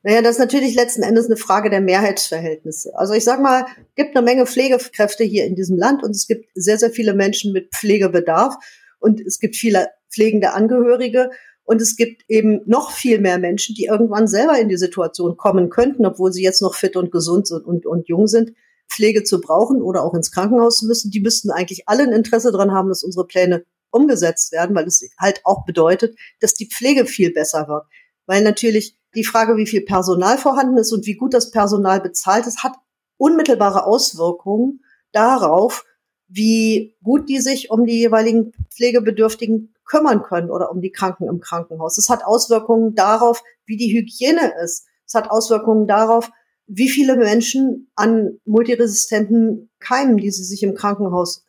Naja, 0.03 0.23
das 0.23 0.37
ist 0.37 0.41
natürlich 0.41 0.75
letzten 0.75 1.03
Endes 1.03 1.27
eine 1.27 1.37
Frage 1.37 1.69
der 1.69 1.83
Mehrheitsverhältnisse. 1.83 2.93
Also 2.97 3.13
ich 3.13 3.25
sage 3.25 3.43
mal, 3.43 3.67
gibt 3.97 4.17
eine 4.17 4.25
Menge 4.25 4.47
Pflegekräfte 4.47 5.25
hier 5.25 5.45
in 5.45 5.57
diesem 5.57 5.77
Land 5.77 6.03
und 6.03 6.13
es 6.13 6.27
gibt 6.27 6.47
sehr, 6.55 6.79
sehr 6.79 6.91
viele 6.91 7.15
Menschen 7.15 7.53
mit 7.53 7.71
Pflegebedarf 7.75 8.55
und 8.99 9.21
es 9.21 9.39
gibt 9.41 9.57
viele 9.57 9.89
pflegende 10.11 10.53
Angehörige. 10.53 11.31
Und 11.65 11.81
es 11.81 11.95
gibt 11.95 12.25
eben 12.27 12.63
noch 12.67 12.91
viel 12.91 13.21
mehr 13.21 13.39
Menschen, 13.39 13.77
die 13.77 13.85
irgendwann 13.85 14.27
selber 14.27 14.59
in 14.59 14.69
die 14.69 14.77
Situation 14.77 15.37
kommen 15.37 15.71
könnten, 15.71 16.05
obwohl 16.05 16.33
sie 16.33 16.43
jetzt 16.43 16.63
noch 16.63 16.75
fit 16.75 16.97
und 16.97 17.13
gesund 17.13 17.47
sind 17.47 17.65
und, 17.65 17.87
und 17.87 18.09
jung 18.09 18.27
sind, 18.27 18.55
Pflege 18.91 19.23
zu 19.23 19.41
brauchen 19.41 19.81
oder 19.81 20.03
auch 20.03 20.15
ins 20.15 20.33
Krankenhaus 20.33 20.79
zu 20.79 20.87
müssen. 20.87 21.13
Die 21.13 21.21
müssten 21.21 21.53
eigentlich 21.53 21.85
alle 21.87 22.03
ein 22.03 22.13
Interesse 22.13 22.51
daran 22.51 22.73
haben, 22.73 22.89
dass 22.89 23.05
unsere 23.05 23.25
Pläne 23.25 23.65
umgesetzt 23.93 24.51
werden, 24.51 24.75
weil 24.75 24.87
es 24.89 25.09
halt 25.17 25.43
auch 25.45 25.65
bedeutet, 25.65 26.19
dass 26.41 26.55
die 26.55 26.67
Pflege 26.67 27.07
viel 27.07 27.33
besser 27.33 27.69
wird. 27.69 27.85
Weil 28.27 28.43
natürlich 28.43 28.99
die 29.15 29.25
Frage, 29.25 29.57
wie 29.57 29.67
viel 29.67 29.83
Personal 29.83 30.39
vorhanden 30.39 30.77
ist 30.77 30.93
und 30.93 31.07
wie 31.07 31.17
gut 31.17 31.35
das 31.35 31.51
Personal 31.51 32.01
bezahlt 32.01 32.47
ist, 32.47 32.63
hat 32.63 32.75
unmittelbare 33.17 33.85
Auswirkungen 33.85 34.85
darauf, 35.13 35.85
wie 36.29 36.97
gut 37.03 37.29
die 37.29 37.41
sich 37.41 37.71
um 37.71 37.85
die 37.87 37.99
jeweiligen 37.99 38.53
Pflegebedürftigen 38.71 39.75
kümmern 39.85 40.23
können 40.23 40.51
oder 40.51 40.71
um 40.71 40.81
die 40.81 40.93
Kranken 40.93 41.29
im 41.29 41.41
Krankenhaus. 41.41 41.99
Es 41.99 42.09
hat 42.09 42.25
Auswirkungen 42.25 42.95
darauf, 42.95 43.43
wie 43.67 43.77
die 43.77 43.93
Hygiene 43.93 44.53
ist. 44.63 44.87
Es 45.07 45.15
hat 45.15 45.31
Auswirkungen 45.31 45.89
darauf, 45.89 46.31
wie 46.69 46.89
viele 46.89 47.17
Menschen 47.17 47.91
an 47.97 48.39
multiresistenten 48.45 49.71
Keimen, 49.81 50.19
die 50.19 50.31
sie 50.31 50.45
sich 50.45 50.63
im 50.63 50.75
Krankenhaus 50.75 51.45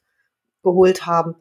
geholt 0.63 1.05
haben, 1.05 1.35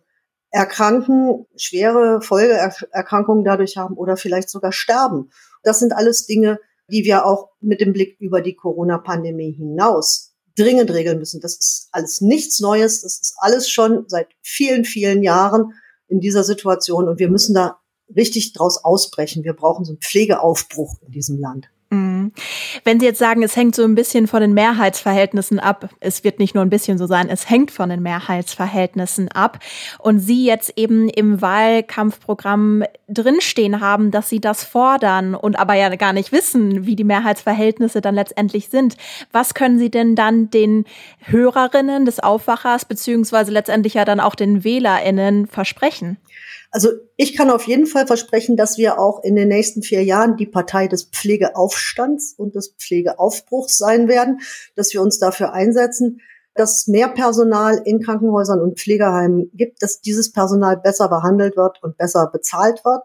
erkranken, 0.50 1.46
schwere 1.56 2.20
Folgeerkrankungen 2.20 3.44
dadurch 3.44 3.78
haben 3.78 3.96
oder 3.96 4.18
vielleicht 4.18 4.50
sogar 4.50 4.72
sterben. 4.72 5.30
Das 5.62 5.78
sind 5.78 5.92
alles 5.92 6.26
Dinge, 6.26 6.58
die 6.90 7.04
wir 7.04 7.26
auch 7.26 7.50
mit 7.60 7.80
dem 7.80 7.92
Blick 7.92 8.16
über 8.20 8.40
die 8.40 8.54
Corona-Pandemie 8.54 9.52
hinaus 9.52 10.34
dringend 10.56 10.90
regeln 10.90 11.18
müssen. 11.18 11.40
Das 11.40 11.56
ist 11.56 11.88
alles 11.92 12.20
nichts 12.20 12.60
Neues. 12.60 13.02
Das 13.02 13.20
ist 13.20 13.34
alles 13.38 13.70
schon 13.70 14.04
seit 14.08 14.28
vielen, 14.42 14.84
vielen 14.84 15.22
Jahren 15.22 15.72
in 16.08 16.20
dieser 16.20 16.44
Situation 16.44 17.08
und 17.08 17.18
wir 17.18 17.30
müssen 17.30 17.54
da 17.54 17.78
richtig 18.14 18.52
draus 18.52 18.84
ausbrechen. 18.84 19.44
Wir 19.44 19.52
brauchen 19.52 19.84
so 19.84 19.92
einen 19.92 20.00
Pflegeaufbruch 20.00 20.96
in 21.06 21.12
diesem 21.12 21.38
Land. 21.38 21.70
Wenn 22.84 23.00
Sie 23.00 23.06
jetzt 23.06 23.18
sagen, 23.18 23.42
es 23.42 23.56
hängt 23.56 23.74
so 23.74 23.84
ein 23.84 23.94
bisschen 23.94 24.26
von 24.26 24.40
den 24.40 24.54
Mehrheitsverhältnissen 24.54 25.58
ab, 25.58 25.90
es 26.00 26.24
wird 26.24 26.38
nicht 26.38 26.54
nur 26.54 26.64
ein 26.64 26.70
bisschen 26.70 26.98
so 26.98 27.06
sein, 27.06 27.28
es 27.28 27.48
hängt 27.48 27.70
von 27.70 27.88
den 27.88 28.02
Mehrheitsverhältnissen 28.02 29.28
ab 29.28 29.58
und 29.98 30.20
Sie 30.20 30.44
jetzt 30.44 30.72
eben 30.76 31.08
im 31.08 31.40
Wahlkampfprogramm 31.40 32.84
drinstehen 33.08 33.80
haben, 33.80 34.10
dass 34.10 34.28
Sie 34.28 34.40
das 34.40 34.64
fordern 34.64 35.34
und 35.34 35.58
aber 35.58 35.74
ja 35.74 35.94
gar 35.96 36.12
nicht 36.12 36.32
wissen, 36.32 36.86
wie 36.86 36.96
die 36.96 37.04
Mehrheitsverhältnisse 37.04 38.00
dann 38.00 38.14
letztendlich 38.14 38.68
sind. 38.68 38.96
Was 39.32 39.54
können 39.54 39.78
Sie 39.78 39.90
denn 39.90 40.14
dann 40.14 40.50
den 40.50 40.84
Hörerinnen 41.20 42.04
des 42.04 42.20
Aufwachers 42.20 42.84
beziehungsweise 42.84 43.52
letztendlich 43.52 43.94
ja 43.94 44.04
dann 44.04 44.20
auch 44.20 44.34
den 44.34 44.64
WählerInnen 44.64 45.46
versprechen? 45.46 46.18
Also 46.70 46.90
ich 47.16 47.36
kann 47.36 47.50
auf 47.50 47.66
jeden 47.66 47.86
Fall 47.86 48.06
versprechen, 48.06 48.56
dass 48.56 48.78
wir 48.78 48.98
auch 48.98 49.24
in 49.24 49.34
den 49.34 49.48
nächsten 49.48 49.82
vier 49.82 50.04
Jahren 50.04 50.36
die 50.36 50.46
Partei 50.46 50.86
des 50.86 51.04
Pflegeaufstands 51.04 52.34
und 52.36 52.54
des 52.54 52.74
Pflegeaufbruchs 52.78 53.76
sein 53.76 54.06
werden, 54.06 54.40
dass 54.76 54.92
wir 54.94 55.02
uns 55.02 55.18
dafür 55.18 55.52
einsetzen, 55.52 56.20
dass 56.54 56.86
mehr 56.86 57.08
Personal 57.08 57.80
in 57.84 58.00
Krankenhäusern 58.00 58.60
und 58.60 58.78
Pflegeheimen 58.78 59.50
gibt, 59.54 59.82
dass 59.82 60.00
dieses 60.00 60.30
Personal 60.32 60.76
besser 60.76 61.08
behandelt 61.08 61.56
wird 61.56 61.82
und 61.82 61.96
besser 61.96 62.28
bezahlt 62.32 62.84
wird 62.84 63.02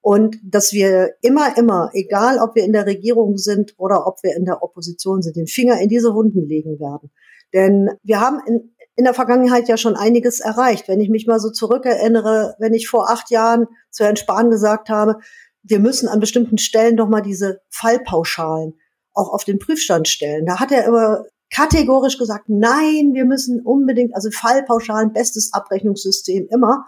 und 0.00 0.38
dass 0.44 0.72
wir 0.72 1.14
immer, 1.22 1.56
immer, 1.56 1.90
egal 1.94 2.38
ob 2.38 2.54
wir 2.54 2.64
in 2.64 2.72
der 2.72 2.86
Regierung 2.86 3.38
sind 3.38 3.74
oder 3.78 4.06
ob 4.06 4.22
wir 4.22 4.36
in 4.36 4.44
der 4.44 4.62
Opposition 4.62 5.22
sind, 5.22 5.36
den 5.36 5.46
Finger 5.46 5.80
in 5.80 5.88
diese 5.88 6.14
Wunden 6.14 6.46
legen 6.46 6.78
werden. 6.78 7.10
Denn 7.52 7.90
wir 8.02 8.20
haben 8.20 8.40
in, 8.46 8.75
in 8.96 9.04
der 9.04 9.14
Vergangenheit 9.14 9.68
ja 9.68 9.76
schon 9.76 9.94
einiges 9.94 10.40
erreicht. 10.40 10.88
Wenn 10.88 11.00
ich 11.00 11.10
mich 11.10 11.26
mal 11.26 11.38
so 11.38 11.50
zurückerinnere, 11.50 12.56
wenn 12.58 12.74
ich 12.74 12.88
vor 12.88 13.10
acht 13.10 13.30
Jahren 13.30 13.66
zu 13.90 14.04
Herrn 14.04 14.16
Spahn 14.16 14.50
gesagt 14.50 14.88
habe, 14.88 15.18
wir 15.62 15.78
müssen 15.80 16.08
an 16.08 16.20
bestimmten 16.20 16.58
Stellen 16.58 16.96
doch 16.96 17.08
mal 17.08 17.20
diese 17.20 17.60
Fallpauschalen 17.70 18.74
auch 19.12 19.32
auf 19.32 19.44
den 19.44 19.58
Prüfstand 19.58 20.08
stellen. 20.08 20.46
Da 20.46 20.60
hat 20.60 20.72
er 20.72 20.84
immer 20.84 21.24
kategorisch 21.50 22.18
gesagt, 22.18 22.48
nein, 22.48 23.12
wir 23.12 23.24
müssen 23.24 23.60
unbedingt, 23.64 24.14
also 24.14 24.30
Fallpauschalen, 24.30 25.12
bestes 25.12 25.52
Abrechnungssystem 25.52 26.48
immer. 26.50 26.86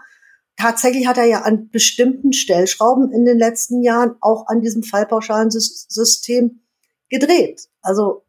Tatsächlich 0.57 1.07
hat 1.07 1.17
er 1.17 1.25
ja 1.25 1.41
an 1.41 1.69
bestimmten 1.69 2.33
Stellschrauben 2.33 3.11
in 3.11 3.25
den 3.25 3.37
letzten 3.37 3.81
Jahren 3.81 4.15
auch 4.19 4.47
an 4.47 4.61
diesem 4.61 4.83
Fallpauschalensystem 4.83 6.61
gedreht. 7.09 7.67
Also 7.81 8.25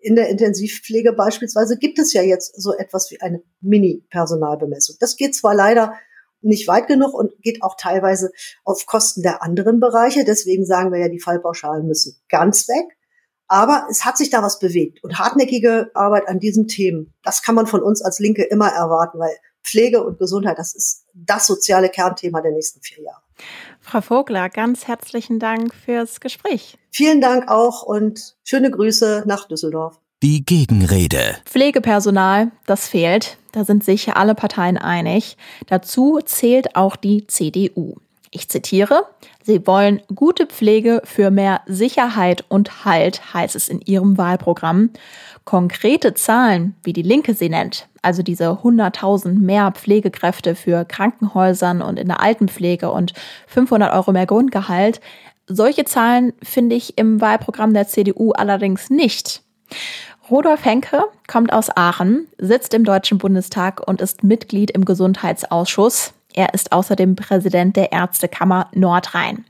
in 0.00 0.14
der 0.14 0.28
Intensivpflege 0.28 1.12
beispielsweise 1.12 1.76
gibt 1.76 1.98
es 1.98 2.12
ja 2.12 2.22
jetzt 2.22 2.60
so 2.60 2.72
etwas 2.74 3.10
wie 3.10 3.20
eine 3.20 3.42
Mini-Personalbemessung. 3.60 4.96
Das 5.00 5.16
geht 5.16 5.34
zwar 5.34 5.54
leider 5.54 5.94
nicht 6.40 6.68
weit 6.68 6.86
genug 6.86 7.14
und 7.14 7.32
geht 7.42 7.62
auch 7.62 7.76
teilweise 7.76 8.30
auf 8.64 8.86
Kosten 8.86 9.22
der 9.22 9.42
anderen 9.42 9.80
Bereiche. 9.80 10.24
Deswegen 10.24 10.64
sagen 10.64 10.92
wir 10.92 11.00
ja, 11.00 11.08
die 11.08 11.20
Fallpauschalen 11.20 11.86
müssen 11.86 12.16
ganz 12.28 12.68
weg. 12.68 12.96
Aber 13.48 13.86
es 13.90 14.04
hat 14.04 14.18
sich 14.18 14.30
da 14.30 14.42
was 14.42 14.58
bewegt 14.58 15.02
und 15.02 15.18
hartnäckige 15.18 15.90
Arbeit 15.94 16.28
an 16.28 16.38
diesen 16.38 16.68
Themen, 16.68 17.14
das 17.24 17.42
kann 17.42 17.54
man 17.54 17.66
von 17.66 17.82
uns 17.82 18.02
als 18.02 18.18
Linke 18.18 18.44
immer 18.44 18.68
erwarten, 18.68 19.18
weil 19.18 19.34
Pflege 19.64 20.04
und 20.04 20.18
Gesundheit, 20.18 20.58
das 20.58 20.74
ist 20.74 21.06
das 21.14 21.46
soziale 21.46 21.88
Kernthema 21.88 22.42
der 22.42 22.52
nächsten 22.52 22.82
vier 22.82 23.02
Jahre. 23.02 23.22
Frau 23.80 24.00
Vogler, 24.00 24.48
ganz 24.48 24.86
herzlichen 24.86 25.38
Dank 25.38 25.74
fürs 25.74 26.20
Gespräch. 26.20 26.78
Vielen 26.90 27.20
Dank 27.20 27.48
auch 27.48 27.82
und 27.82 28.36
schöne 28.44 28.70
Grüße 28.70 29.24
nach 29.26 29.48
Düsseldorf. 29.48 30.00
Die 30.22 30.44
Gegenrede. 30.44 31.36
Pflegepersonal, 31.44 32.50
das 32.66 32.88
fehlt. 32.88 33.38
Da 33.52 33.64
sind 33.64 33.84
sich 33.84 34.14
alle 34.14 34.34
Parteien 34.34 34.76
einig. 34.76 35.36
Dazu 35.68 36.18
zählt 36.24 36.74
auch 36.74 36.96
die 36.96 37.26
CDU. 37.28 37.94
Ich 38.30 38.48
zitiere, 38.48 39.04
Sie 39.42 39.66
wollen 39.66 40.02
gute 40.14 40.46
Pflege 40.46 41.00
für 41.04 41.30
mehr 41.30 41.62
Sicherheit 41.66 42.44
und 42.48 42.84
Halt, 42.84 43.32
heißt 43.32 43.56
es 43.56 43.68
in 43.68 43.80
Ihrem 43.80 44.18
Wahlprogramm. 44.18 44.90
Konkrete 45.44 46.12
Zahlen, 46.12 46.74
wie 46.82 46.92
die 46.92 47.02
Linke 47.02 47.32
sie 47.32 47.48
nennt, 47.48 47.88
also 48.02 48.22
diese 48.22 48.48
100.000 48.48 49.38
mehr 49.38 49.72
Pflegekräfte 49.72 50.54
für 50.54 50.84
Krankenhäusern 50.84 51.80
und 51.80 51.98
in 51.98 52.08
der 52.08 52.20
Altenpflege 52.20 52.90
und 52.90 53.14
500 53.46 53.94
Euro 53.94 54.12
mehr 54.12 54.26
Grundgehalt, 54.26 55.00
solche 55.46 55.86
Zahlen 55.86 56.34
finde 56.42 56.76
ich 56.76 56.98
im 56.98 57.22
Wahlprogramm 57.22 57.72
der 57.72 57.88
CDU 57.88 58.32
allerdings 58.32 58.90
nicht. 58.90 59.42
Rudolf 60.30 60.66
Henke 60.66 61.04
kommt 61.26 61.54
aus 61.54 61.74
Aachen, 61.74 62.28
sitzt 62.36 62.74
im 62.74 62.84
Deutschen 62.84 63.16
Bundestag 63.16 63.86
und 63.88 64.02
ist 64.02 64.22
Mitglied 64.22 64.70
im 64.70 64.84
Gesundheitsausschuss. 64.84 66.12
Er 66.34 66.54
ist 66.54 66.72
außerdem 66.72 67.16
Präsident 67.16 67.76
der 67.76 67.92
Ärztekammer 67.92 68.70
Nordrhein. 68.74 69.44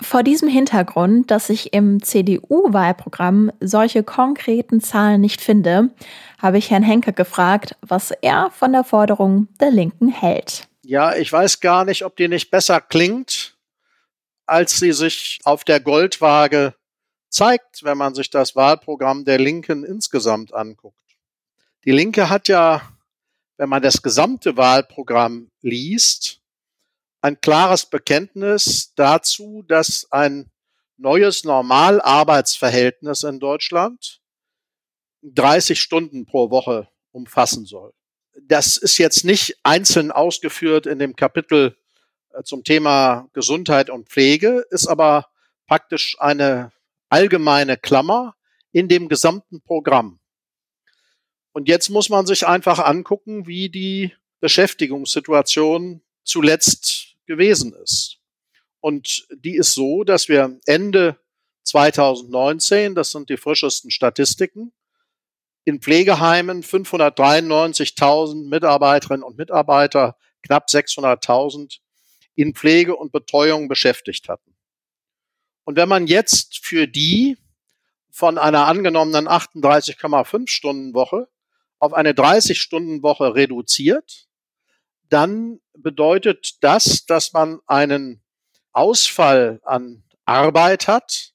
Vor 0.00 0.24
diesem 0.24 0.48
Hintergrund, 0.48 1.30
dass 1.30 1.48
ich 1.48 1.72
im 1.72 2.02
CDU-Wahlprogramm 2.02 3.52
solche 3.60 4.02
konkreten 4.02 4.80
Zahlen 4.80 5.20
nicht 5.20 5.40
finde, 5.40 5.90
habe 6.38 6.58
ich 6.58 6.70
Herrn 6.70 6.82
Henke 6.82 7.12
gefragt, 7.12 7.76
was 7.82 8.10
er 8.10 8.50
von 8.50 8.72
der 8.72 8.82
Forderung 8.82 9.46
der 9.60 9.70
Linken 9.70 10.08
hält. 10.08 10.66
Ja, 10.82 11.14
ich 11.14 11.32
weiß 11.32 11.60
gar 11.60 11.84
nicht, 11.84 12.04
ob 12.04 12.16
die 12.16 12.26
nicht 12.26 12.50
besser 12.50 12.80
klingt, 12.80 13.56
als 14.46 14.78
sie 14.78 14.92
sich 14.92 15.38
auf 15.44 15.62
der 15.62 15.78
Goldwaage 15.78 16.74
zeigt, 17.28 17.84
wenn 17.84 17.96
man 17.96 18.14
sich 18.14 18.28
das 18.28 18.56
Wahlprogramm 18.56 19.24
der 19.24 19.38
Linken 19.38 19.84
insgesamt 19.84 20.52
anguckt. 20.52 20.98
Die 21.84 21.92
Linke 21.92 22.28
hat 22.28 22.48
ja 22.48 22.82
wenn 23.62 23.68
man 23.68 23.80
das 23.80 24.02
gesamte 24.02 24.56
Wahlprogramm 24.56 25.48
liest, 25.60 26.40
ein 27.20 27.40
klares 27.40 27.86
Bekenntnis 27.86 28.92
dazu, 28.96 29.62
dass 29.68 30.10
ein 30.10 30.50
neues 30.96 31.44
Normalarbeitsverhältnis 31.44 33.22
in 33.22 33.38
Deutschland 33.38 34.20
30 35.22 35.80
Stunden 35.80 36.26
pro 36.26 36.50
Woche 36.50 36.88
umfassen 37.12 37.64
soll. 37.64 37.92
Das 38.48 38.78
ist 38.78 38.98
jetzt 38.98 39.24
nicht 39.24 39.56
einzeln 39.62 40.10
ausgeführt 40.10 40.86
in 40.86 40.98
dem 40.98 41.14
Kapitel 41.14 41.76
äh, 42.32 42.42
zum 42.42 42.64
Thema 42.64 43.28
Gesundheit 43.32 43.90
und 43.90 44.08
Pflege, 44.08 44.66
ist 44.70 44.88
aber 44.88 45.28
praktisch 45.68 46.16
eine 46.18 46.72
allgemeine 47.10 47.76
Klammer 47.76 48.34
in 48.72 48.88
dem 48.88 49.08
gesamten 49.08 49.60
Programm. 49.60 50.18
Und 51.52 51.68
jetzt 51.68 51.90
muss 51.90 52.08
man 52.08 52.26
sich 52.26 52.46
einfach 52.46 52.78
angucken, 52.78 53.46
wie 53.46 53.68
die 53.68 54.14
Beschäftigungssituation 54.40 56.02
zuletzt 56.24 57.16
gewesen 57.26 57.74
ist. 57.74 58.18
Und 58.80 59.26
die 59.30 59.56
ist 59.56 59.74
so, 59.74 60.02
dass 60.02 60.28
wir 60.28 60.58
Ende 60.66 61.18
2019, 61.64 62.94
das 62.94 63.12
sind 63.12 63.30
die 63.30 63.36
frischesten 63.36 63.90
Statistiken, 63.90 64.72
in 65.64 65.80
Pflegeheimen 65.80 66.62
593.000 66.64 68.48
Mitarbeiterinnen 68.48 69.22
und 69.22 69.38
Mitarbeiter, 69.38 70.16
knapp 70.42 70.66
600.000 70.68 71.78
in 72.34 72.54
Pflege 72.54 72.96
und 72.96 73.12
Betreuung 73.12 73.68
beschäftigt 73.68 74.28
hatten. 74.28 74.56
Und 75.64 75.76
wenn 75.76 75.88
man 75.88 76.08
jetzt 76.08 76.58
für 76.64 76.88
die 76.88 77.36
von 78.10 78.38
einer 78.38 78.66
angenommenen 78.66 79.28
38,5 79.28 80.48
Stunden 80.48 80.94
Woche 80.94 81.28
auf 81.82 81.94
eine 81.94 82.12
30-Stunden-Woche 82.12 83.34
reduziert, 83.34 84.28
dann 85.08 85.58
bedeutet 85.76 86.62
das, 86.62 87.06
dass 87.06 87.32
man 87.32 87.58
einen 87.66 88.22
Ausfall 88.70 89.60
an 89.64 90.04
Arbeit 90.24 90.86
hat, 90.86 91.32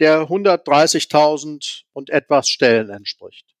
der 0.00 0.22
130.000 0.22 1.82
und 1.92 2.10
etwas 2.10 2.48
Stellen 2.48 2.90
entspricht. 2.90 3.54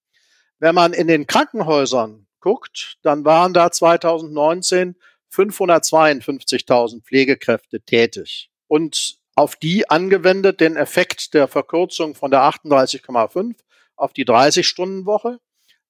Wenn 0.58 0.74
man 0.74 0.92
in 0.92 1.06
den 1.06 1.28
Krankenhäusern 1.28 2.26
guckt, 2.40 2.98
dann 3.02 3.24
waren 3.24 3.54
da 3.54 3.70
2019 3.70 4.96
552.000 5.32 7.04
Pflegekräfte 7.04 7.80
tätig. 7.80 8.50
Und 8.66 9.20
auf 9.36 9.54
die 9.54 9.88
angewendet 9.88 10.58
den 10.58 10.74
Effekt 10.74 11.32
der 11.32 11.46
Verkürzung 11.46 12.16
von 12.16 12.32
der 12.32 12.40
38,5 12.40 13.54
auf 13.94 14.12
die 14.12 14.24
30-Stunden-Woche, 14.24 15.38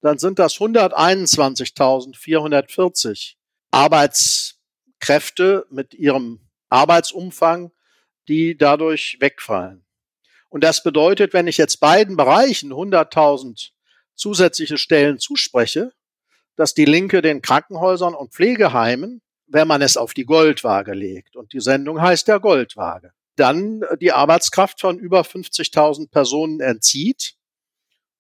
dann 0.05 0.19
sind 0.19 0.39
das 0.39 0.57
121.440 0.57 3.37
Arbeitskräfte 3.71 5.65
mit 5.71 5.95
ihrem 5.95 6.41
Arbeitsumfang, 6.69 7.73
die 8.29 8.59
dadurch 8.59 9.17
wegfallen. 9.21 9.87
Und 10.51 10.63
das 10.63 10.83
bedeutet, 10.83 11.33
wenn 11.33 11.47
ich 11.47 11.57
jetzt 11.57 11.81
beiden 11.81 12.19
Bereichen 12.19 12.71
100.000 12.71 13.71
zusätzliche 14.15 14.77
Stellen 14.77 15.19
zuspreche, 15.19 15.95
dass 16.55 16.75
die 16.75 16.85
Linke 16.85 17.23
den 17.23 17.41
Krankenhäusern 17.41 18.15
und 18.15 18.35
Pflegeheimen, 18.35 19.23
wenn 19.47 19.67
man 19.67 19.81
es 19.81 19.97
auf 19.97 20.13
die 20.13 20.27
Goldwaage 20.27 20.93
legt, 20.93 21.35
und 21.35 21.55
die 21.55 21.61
Sendung 21.61 22.03
heißt 22.03 22.29
ja 22.29 22.37
Goldwaage, 22.37 23.15
dann 23.37 23.83
die 24.01 24.13
Arbeitskraft 24.13 24.83
von 24.83 24.99
über 24.99 25.23
50.000 25.23 26.11
Personen 26.11 26.61
entzieht. 26.61 27.37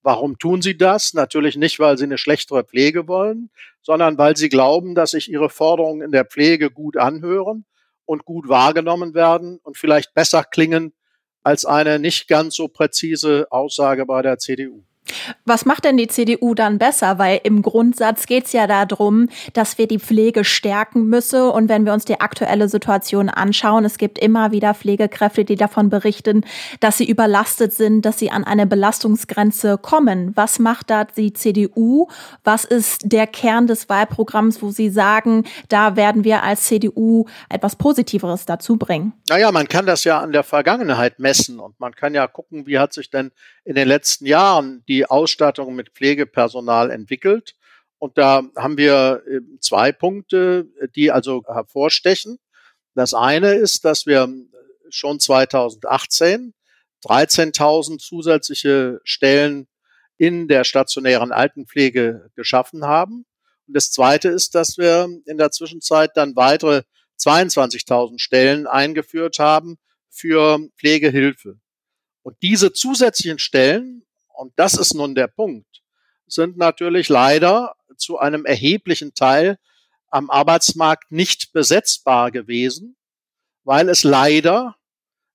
Warum 0.04 0.38
tun 0.38 0.60
sie 0.60 0.76
das? 0.76 1.14
Natürlich 1.14 1.56
nicht, 1.56 1.80
weil 1.80 1.96
sie 1.96 2.04
eine 2.04 2.18
schlechtere 2.18 2.62
Pflege 2.62 3.08
wollen, 3.08 3.48
sondern 3.80 4.18
weil 4.18 4.36
sie 4.36 4.50
glauben, 4.50 4.94
dass 4.94 5.12
sich 5.12 5.30
ihre 5.30 5.48
Forderungen 5.48 6.02
in 6.02 6.12
der 6.12 6.26
Pflege 6.26 6.70
gut 6.70 6.98
anhören 6.98 7.64
und 8.04 8.26
gut 8.26 8.46
wahrgenommen 8.46 9.14
werden 9.14 9.58
und 9.62 9.78
vielleicht 9.78 10.12
besser 10.12 10.44
klingen 10.44 10.92
als 11.42 11.64
eine 11.64 11.98
nicht 11.98 12.28
ganz 12.28 12.54
so 12.54 12.68
präzise 12.68 13.46
Aussage 13.50 14.04
bei 14.04 14.20
der 14.20 14.38
CDU. 14.38 14.84
Was 15.44 15.66
macht 15.66 15.84
denn 15.84 15.96
die 15.96 16.08
CDU 16.08 16.54
dann 16.54 16.78
besser? 16.78 17.18
Weil 17.18 17.40
im 17.44 17.62
Grundsatz 17.62 18.26
geht 18.26 18.46
es 18.46 18.52
ja 18.52 18.66
darum, 18.66 19.28
dass 19.52 19.76
wir 19.76 19.86
die 19.86 19.98
Pflege 19.98 20.44
stärken 20.44 21.08
müssen. 21.08 21.42
Und 21.42 21.68
wenn 21.68 21.84
wir 21.84 21.92
uns 21.92 22.04
die 22.04 22.20
aktuelle 22.20 22.68
Situation 22.68 23.28
anschauen, 23.28 23.84
es 23.84 23.98
gibt 23.98 24.18
immer 24.18 24.52
wieder 24.52 24.74
Pflegekräfte, 24.74 25.44
die 25.44 25.56
davon 25.56 25.90
berichten, 25.90 26.44
dass 26.80 26.98
sie 26.98 27.08
überlastet 27.08 27.74
sind, 27.74 28.06
dass 28.06 28.18
sie 28.18 28.30
an 28.30 28.44
eine 28.44 28.66
Belastungsgrenze 28.66 29.78
kommen. 29.78 30.32
Was 30.36 30.58
macht 30.58 30.90
da 30.90 31.04
die 31.04 31.32
CDU? 31.32 32.08
Was 32.42 32.64
ist 32.64 33.02
der 33.04 33.26
Kern 33.26 33.66
des 33.66 33.88
Wahlprogramms, 33.88 34.62
wo 34.62 34.70
Sie 34.70 34.88
sagen, 34.88 35.44
da 35.68 35.96
werden 35.96 36.24
wir 36.24 36.42
als 36.42 36.64
CDU 36.64 37.26
etwas 37.48 37.76
Positiveres 37.76 38.46
dazu 38.46 38.76
bringen? 38.76 39.12
Naja, 39.28 39.52
man 39.52 39.68
kann 39.68 39.86
das 39.86 40.04
ja 40.04 40.20
an 40.20 40.32
der 40.32 40.42
Vergangenheit 40.42 41.18
messen 41.18 41.60
und 41.60 41.78
man 41.78 41.94
kann 41.94 42.14
ja 42.14 42.26
gucken, 42.26 42.66
wie 42.66 42.78
hat 42.78 42.92
sich 42.92 43.10
denn 43.10 43.30
in 43.64 43.74
den 43.74 43.88
letzten 43.88 44.26
Jahren 44.26 44.84
die 44.88 45.06
Ausstattung 45.06 45.74
mit 45.74 45.90
Pflegepersonal 45.90 46.90
entwickelt. 46.90 47.56
Und 47.98 48.18
da 48.18 48.42
haben 48.56 48.76
wir 48.76 49.22
äh, 49.26 49.40
zwei 49.60 49.92
Punkte, 49.92 50.68
die 50.94 51.10
also 51.10 51.42
hervorstechen. 51.46 52.38
Das 52.94 53.14
eine 53.14 53.54
ist, 53.54 53.84
dass 53.84 54.06
wir 54.06 54.28
schon 54.90 55.18
2018 55.18 56.54
13.000 57.04 57.98
zusätzliche 57.98 59.00
Stellen 59.04 59.68
in 60.16 60.48
der 60.48 60.64
stationären 60.64 61.32
Altenpflege 61.32 62.30
geschaffen 62.34 62.84
haben. 62.84 63.26
Und 63.66 63.76
das 63.76 63.90
zweite 63.90 64.28
ist, 64.28 64.54
dass 64.54 64.78
wir 64.78 65.08
in 65.26 65.38
der 65.38 65.50
Zwischenzeit 65.50 66.16
dann 66.16 66.36
weitere 66.36 66.82
22.000 67.18 68.18
Stellen 68.20 68.66
eingeführt 68.66 69.38
haben 69.38 69.76
für 70.10 70.60
Pflegehilfe. 70.78 71.58
Und 72.24 72.42
diese 72.42 72.72
zusätzlichen 72.72 73.38
Stellen 73.38 74.04
und 74.34 74.52
das 74.56 74.74
ist 74.74 74.94
nun 74.94 75.14
der 75.14 75.28
Punkt, 75.28 75.82
sind 76.26 76.56
natürlich 76.56 77.08
leider 77.08 77.76
zu 77.96 78.18
einem 78.18 78.44
erheblichen 78.44 79.14
Teil 79.14 79.60
am 80.10 80.28
Arbeitsmarkt 80.30 81.12
nicht 81.12 81.52
besetzbar 81.52 82.32
gewesen, 82.32 82.96
weil 83.62 83.88
es 83.88 84.02
leider 84.04 84.76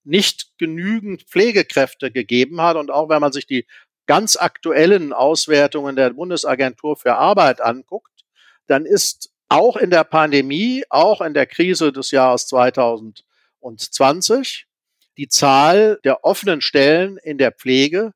nicht 0.04 0.52
genügend 0.58 1.24
Pflegekräfte 1.24 2.12
gegeben 2.12 2.62
hat. 2.62 2.76
Und 2.76 2.92
auch 2.92 3.08
wenn 3.10 3.22
man 3.22 3.32
sich 3.32 3.46
die 3.46 3.66
ganz 4.06 4.36
aktuellen 4.36 5.14
Auswertungen 5.14 5.96
der 5.96 6.10
Bundesagentur 6.12 6.98
für 6.98 7.16
Arbeit 7.16 7.62
anguckt, 7.62 8.26
dann 8.68 8.86
ist 8.86 9.32
auch 9.48 9.78
in 9.78 9.92
der 9.92 10.04
Pandemie, 10.04 10.84
auch 10.90 11.22
in 11.22 11.34
der 11.34 11.46
Krise 11.46 11.92
des 11.92 12.12
Jahres 12.12 12.48
2020, 12.48 14.68
die 15.20 15.28
Zahl 15.28 16.00
der 16.06 16.24
offenen 16.24 16.62
Stellen 16.62 17.18
in 17.18 17.38
der 17.38 17.52
Pflege 17.52 18.14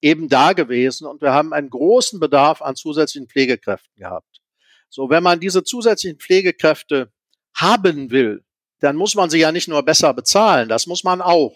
eben 0.00 0.30
da 0.30 0.54
gewesen 0.54 1.06
und 1.06 1.20
wir 1.20 1.30
haben 1.30 1.52
einen 1.52 1.68
großen 1.68 2.18
Bedarf 2.20 2.62
an 2.62 2.74
zusätzlichen 2.74 3.28
Pflegekräften 3.28 3.94
gehabt. 3.96 4.40
So, 4.88 5.10
wenn 5.10 5.22
man 5.22 5.40
diese 5.40 5.62
zusätzlichen 5.62 6.18
Pflegekräfte 6.18 7.12
haben 7.54 8.10
will, 8.10 8.42
dann 8.80 8.96
muss 8.96 9.14
man 9.14 9.28
sie 9.28 9.40
ja 9.40 9.52
nicht 9.52 9.68
nur 9.68 9.82
besser 9.82 10.14
bezahlen, 10.14 10.70
das 10.70 10.86
muss 10.86 11.04
man 11.04 11.20
auch. 11.20 11.54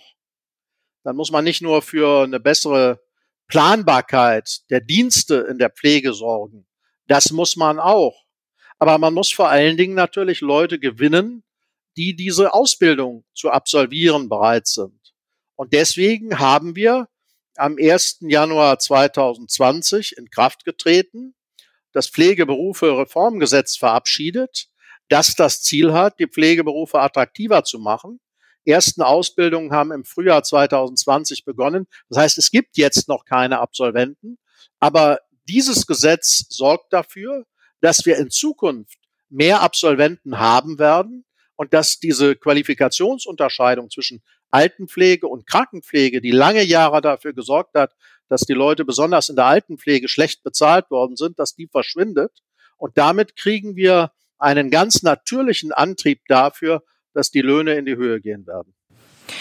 Dann 1.05 1.17
muss 1.17 1.31
man 1.31 1.45
nicht 1.45 1.63
nur 1.63 1.81
für 1.81 2.25
eine 2.25 2.39
bessere 2.39 3.01
Planbarkeit 3.49 4.61
der 4.69 4.83
Dienste 4.83 5.37
in 5.49 5.57
der 5.57 5.71
Pflege 5.71 6.13
sorgen. 6.13 6.67
Das 7.07 7.31
muss 7.31 7.57
man 7.57 7.79
auch. 7.79 8.27
Aber 8.79 8.99
man 8.99 9.15
muss 9.15 9.33
vor 9.33 9.49
allen 9.49 9.79
Dingen 9.79 9.95
natürlich 9.95 10.43
Leute 10.43 10.79
gewinnen, 10.79 11.45
die 11.97 12.15
diese 12.15 12.53
Ausbildung 12.53 13.25
zu 13.35 13.51
absolvieren 13.51 14.29
bereit 14.29 14.67
sind. 14.67 15.01
Und 15.55 15.73
deswegen 15.73 16.39
haben 16.39 16.77
wir 16.77 17.09
am 17.57 17.77
1. 17.81 18.19
Januar 18.21 18.79
2020 18.79 20.17
in 20.19 20.31
Kraft 20.31 20.65
getreten, 20.65 21.35
das 21.93 22.09
Pflegeberufe-Reformgesetz 22.09 23.77
verabschiedet, 23.77 24.69
das 25.09 25.35
das 25.35 25.63
Ziel 25.63 25.93
hat, 25.95 26.19
die 26.19 26.27
Pflegeberufe 26.27 27.01
attraktiver 27.01 27.65
zu 27.65 27.79
machen. 27.79 28.21
Ersten 28.67 29.01
Ausbildungen 29.01 29.73
haben 29.73 29.93
im 29.93 30.05
Frühjahr 30.05 30.43
2020 30.43 31.45
begonnen. 31.45 31.87
Das 32.11 32.19
heißt, 32.19 32.39
es 32.39 32.51
gibt 32.51 32.77
jetzt 32.77 33.09
noch 33.09 33.25
keine 33.25 33.61
Absolventen, 33.61 34.39
aber 34.81 35.21
dieses 35.49 35.87
Gesetz 35.87 36.47
sorgt 36.49 36.93
dafür, 36.93 37.47
dass 37.81 38.05
wir 38.05 38.19
in 38.19 38.31
Zukunft 38.31 38.99
mehr 39.29 39.63
Absolventen 39.63 40.39
haben 40.39 40.79
werden 40.79 41.26
und 41.57 41.73
dass 41.75 41.99
diese 41.99 42.37
Qualifikationsunterscheidung 42.37 43.91
zwischen 43.91 44.23
Altenpflege 44.51 45.27
und 45.27 45.47
Krankenpflege, 45.47 46.21
die 46.21 46.31
lange 46.31 46.63
Jahre 46.63 47.01
dafür 47.01 47.33
gesorgt 47.33 47.75
hat, 47.75 47.95
dass 48.29 48.43
die 48.43 48.55
Leute 48.55 48.85
besonders 48.85 49.29
in 49.29 49.37
der 49.37 49.47
Altenpflege 49.47 50.09
schlecht 50.09 50.43
bezahlt 50.43 50.91
worden 50.91 51.17
sind, 51.17 51.39
dass 51.39 51.55
die 51.55 51.67
verschwindet. 51.67 52.43
Und 52.77 52.99
damit 52.99 53.37
kriegen 53.37 53.77
wir 53.77 54.13
einen 54.39 54.71
ganz 54.71 55.03
natürlichen 55.03 55.73
Antrieb 55.73 56.21
dafür, 56.29 56.83
dass 57.15 57.31
die 57.31 57.41
Löhne 57.41 57.75
in 57.75 57.87
die 57.87 57.97
Höhe 57.97 58.21
gehen 58.21 58.47
werden. 58.47 58.75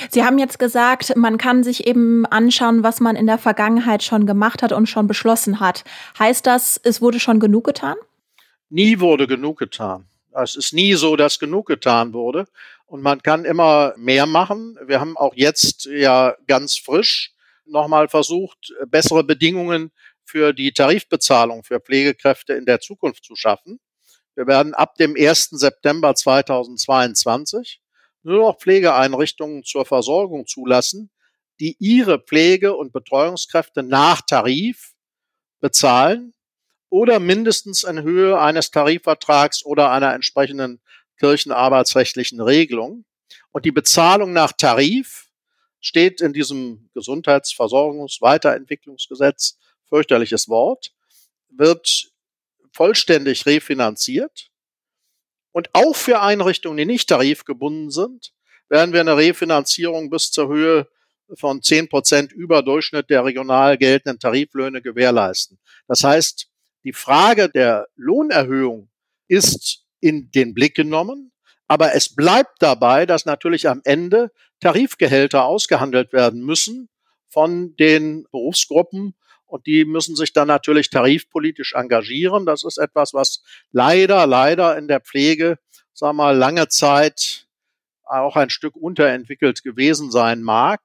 Sie 0.10 0.24
haben 0.24 0.40
jetzt 0.40 0.58
gesagt, 0.58 1.16
man 1.16 1.38
kann 1.38 1.64
sich 1.64 1.86
eben 1.86 2.26
anschauen, 2.26 2.84
was 2.84 3.00
man 3.00 3.16
in 3.16 3.28
der 3.28 3.38
Vergangenheit 3.38 4.02
schon 4.04 4.26
gemacht 4.26 4.64
hat 4.64 4.72
und 4.72 4.88
schon 4.88 5.08
beschlossen 5.08 5.60
hat. 5.60 5.84
Heißt 6.18 6.46
das, 6.48 6.80
es 6.84 7.02
wurde 7.02 7.20
schon 7.20 7.40
genug 7.40 7.66
getan? 7.66 7.96
Nie 8.70 9.00
wurde 9.00 9.28
genug 9.28 9.60
getan. 9.60 10.08
Es 10.44 10.56
ist 10.56 10.74
nie 10.74 10.94
so, 10.96 11.16
dass 11.16 11.40
genug 11.40 11.68
getan 11.68 12.14
wurde. 12.14 12.46
Und 12.86 13.02
man 13.02 13.24
kann 13.24 13.46
immer 13.46 13.94
mehr 13.98 14.26
machen. 14.26 14.78
Wir 14.86 15.00
haben 15.00 15.18
auch 15.18 15.34
jetzt 15.36 15.86
ja 15.86 16.36
ganz 16.48 16.78
frisch 16.78 17.34
nochmal 17.66 18.10
versucht, 18.10 18.74
bessere 18.88 19.24
Bedingungen 19.24 19.92
für 20.24 20.54
die 20.54 20.72
Tarifbezahlung 20.72 21.64
für 21.64 21.80
Pflegekräfte 21.80 22.54
in 22.54 22.66
der 22.66 22.80
Zukunft 22.80 23.24
zu 23.24 23.36
schaffen. 23.36 23.80
Wir 24.36 24.48
werden 24.48 24.74
ab 24.74 24.96
dem 24.96 25.16
1. 25.18 25.52
September 25.52 26.14
2022 26.14 27.82
nur 28.24 28.40
noch 28.40 28.60
Pflegeeinrichtungen 28.60 29.64
zur 29.64 29.86
Versorgung 29.86 30.48
zulassen, 30.48 31.12
die 31.60 31.78
ihre 31.80 32.20
Pflege- 32.20 32.76
und 32.76 32.92
Betreuungskräfte 32.92 33.84
nach 33.84 34.22
Tarif 34.22 34.94
bezahlen 35.62 36.35
oder 36.96 37.20
mindestens 37.20 37.84
in 37.84 38.02
Höhe 38.04 38.40
eines 38.40 38.72
Tarifvertrags 38.72 39.66
oder 39.66 39.92
einer 39.92 40.14
entsprechenden 40.14 40.80
kirchenarbeitsrechtlichen 41.20 42.40
Regelung. 42.40 43.04
Und 43.52 43.66
die 43.66 43.74
Bezahlung 43.74 44.32
nach 44.32 44.54
Tarif 44.54 45.28
steht 45.82 46.22
in 46.22 46.32
diesem 46.32 46.90
Gesundheitsversorgungsweiterentwicklungsgesetz, 46.94 49.58
fürchterliches 49.90 50.48
Wort, 50.48 50.94
wird 51.50 52.14
vollständig 52.72 53.46
refinanziert. 53.46 54.50
Und 55.52 55.68
auch 55.74 55.98
für 55.98 56.22
Einrichtungen, 56.22 56.78
die 56.78 56.86
nicht 56.86 57.10
tarifgebunden 57.10 57.92
sind, 57.92 58.32
werden 58.70 58.94
wir 58.94 59.02
eine 59.02 59.18
Refinanzierung 59.18 60.10
bis 60.10 60.32
zur 60.32 60.48
Höhe 60.48 60.88
von 61.34 61.62
zehn 61.62 61.90
Prozent 61.90 62.32
über 62.32 62.64
Durchschnitt 62.64 63.10
der 63.10 63.26
regional 63.26 63.78
geltenden 63.78 64.18
Tariflöhne 64.18 64.82
gewährleisten. 64.82 65.60
Das 65.90 66.02
heißt, 66.02 66.50
die 66.86 66.94
Frage 66.94 67.50
der 67.50 67.88
Lohnerhöhung 67.96 68.90
ist 69.28 69.86
in 70.00 70.32
den 70.32 70.54
Blick 70.54 70.76
genommen, 70.76 71.34
Aber 71.68 71.96
es 71.96 72.14
bleibt 72.16 72.62
dabei, 72.62 73.06
dass 73.06 73.26
natürlich 73.26 73.68
am 73.68 73.82
Ende 73.84 74.32
Tarifgehälter 74.60 75.46
ausgehandelt 75.46 76.14
werden 76.14 76.44
müssen 76.44 76.90
von 77.28 77.76
den 77.76 78.28
Berufsgruppen. 78.32 79.16
Und 79.46 79.66
die 79.68 79.86
müssen 79.86 80.16
sich 80.16 80.34
dann 80.34 80.48
natürlich 80.48 80.90
tarifpolitisch 80.90 81.74
engagieren. 81.74 82.46
Das 82.46 82.64
ist 82.64 82.78
etwas, 82.78 83.14
was 83.14 83.44
leider, 83.72 84.28
leider 84.28 84.78
in 84.78 84.88
der 84.88 85.02
Pflege, 85.02 85.58
sagen 85.94 86.18
wir 86.18 86.24
mal, 86.24 86.38
lange 86.38 86.68
Zeit 86.68 87.48
auch 88.04 88.36
ein 88.36 88.50
Stück 88.50 88.76
unterentwickelt 88.76 89.64
gewesen 89.64 90.12
sein 90.12 90.44
mag. 90.44 90.82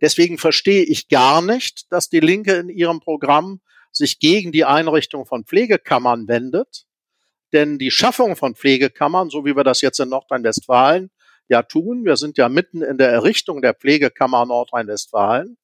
Deswegen 0.00 0.38
verstehe 0.38 0.82
ich 0.82 1.08
gar 1.08 1.42
nicht, 1.42 1.90
dass 1.92 2.08
die 2.08 2.20
Linke 2.20 2.54
in 2.54 2.68
ihrem 2.68 3.00
Programm 3.00 3.60
sich 3.92 4.18
gegen 4.18 4.52
die 4.52 4.64
Einrichtung 4.64 5.26
von 5.26 5.44
Pflegekammern 5.44 6.28
wendet. 6.28 6.86
Denn 7.52 7.78
die 7.78 7.90
Schaffung 7.90 8.36
von 8.36 8.54
Pflegekammern, 8.54 9.30
so 9.30 9.44
wie 9.44 9.56
wir 9.56 9.64
das 9.64 9.80
jetzt 9.80 9.98
in 9.98 10.08
Nordrhein-Westfalen 10.08 11.10
ja 11.48 11.62
tun, 11.62 12.04
wir 12.04 12.16
sind 12.16 12.38
ja 12.38 12.48
mitten 12.48 12.82
in 12.82 12.96
der 12.96 13.10
Errichtung 13.10 13.60
der 13.60 13.74
Pflegekammer 13.74 14.46
Nordrhein-Westfalen, 14.46 15.56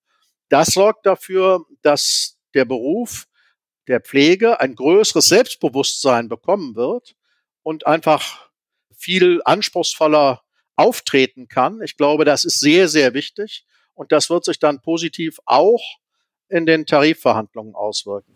das 0.48 0.68
sorgt 0.68 1.06
dafür, 1.06 1.64
dass 1.82 2.38
der 2.54 2.64
Beruf 2.64 3.26
der 3.88 4.00
Pflege 4.00 4.60
ein 4.60 4.74
größeres 4.74 5.26
Selbstbewusstsein 5.26 6.28
bekommen 6.28 6.74
wird 6.74 7.14
und 7.62 7.86
einfach 7.86 8.50
viel 8.96 9.40
anspruchsvoller 9.44 10.42
auftreten 10.76 11.48
kann. 11.48 11.80
Ich 11.82 11.96
glaube, 11.96 12.24
das 12.24 12.44
ist 12.44 12.60
sehr, 12.60 12.88
sehr 12.88 13.14
wichtig 13.14 13.64
und 13.94 14.12
das 14.12 14.30
wird 14.30 14.44
sich 14.44 14.58
dann 14.58 14.82
positiv 14.82 15.38
auch 15.46 15.82
in 16.48 16.66
den 16.66 16.86
Tarifverhandlungen 16.86 17.74
auswirken. 17.74 18.32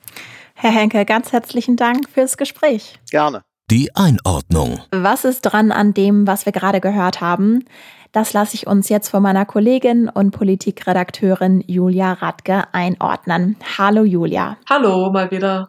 Herr 0.55 0.73
Henke, 0.73 1.05
ganz 1.05 1.33
herzlichen 1.33 1.77
Dank 1.77 2.09
fürs 2.09 2.37
Gespräch. 2.37 2.99
Gerne. 3.11 3.43
Die 3.71 3.95
Einordnung. 3.95 4.81
Was 4.91 5.25
ist 5.25 5.43
dran 5.43 5.71
an 5.71 5.95
dem, 5.95 6.27
was 6.27 6.45
wir 6.45 6.53
gerade 6.53 6.81
gehört 6.81 7.21
haben? 7.21 7.65
Das 8.13 8.33
lasse 8.33 8.57
ich 8.57 8.67
uns 8.67 8.89
jetzt 8.89 9.09
von 9.09 9.23
meiner 9.23 9.47
Kollegin 9.47 10.09
und 10.09 10.33
Politikredakteurin 10.33 11.63
Julia 11.69 12.15
Radke 12.15 12.65
einordnen. 12.73 13.57
Hallo 13.79 14.03
Julia. 14.03 14.57
Hallo, 14.69 15.13
mal 15.13 15.31
wieder. 15.31 15.69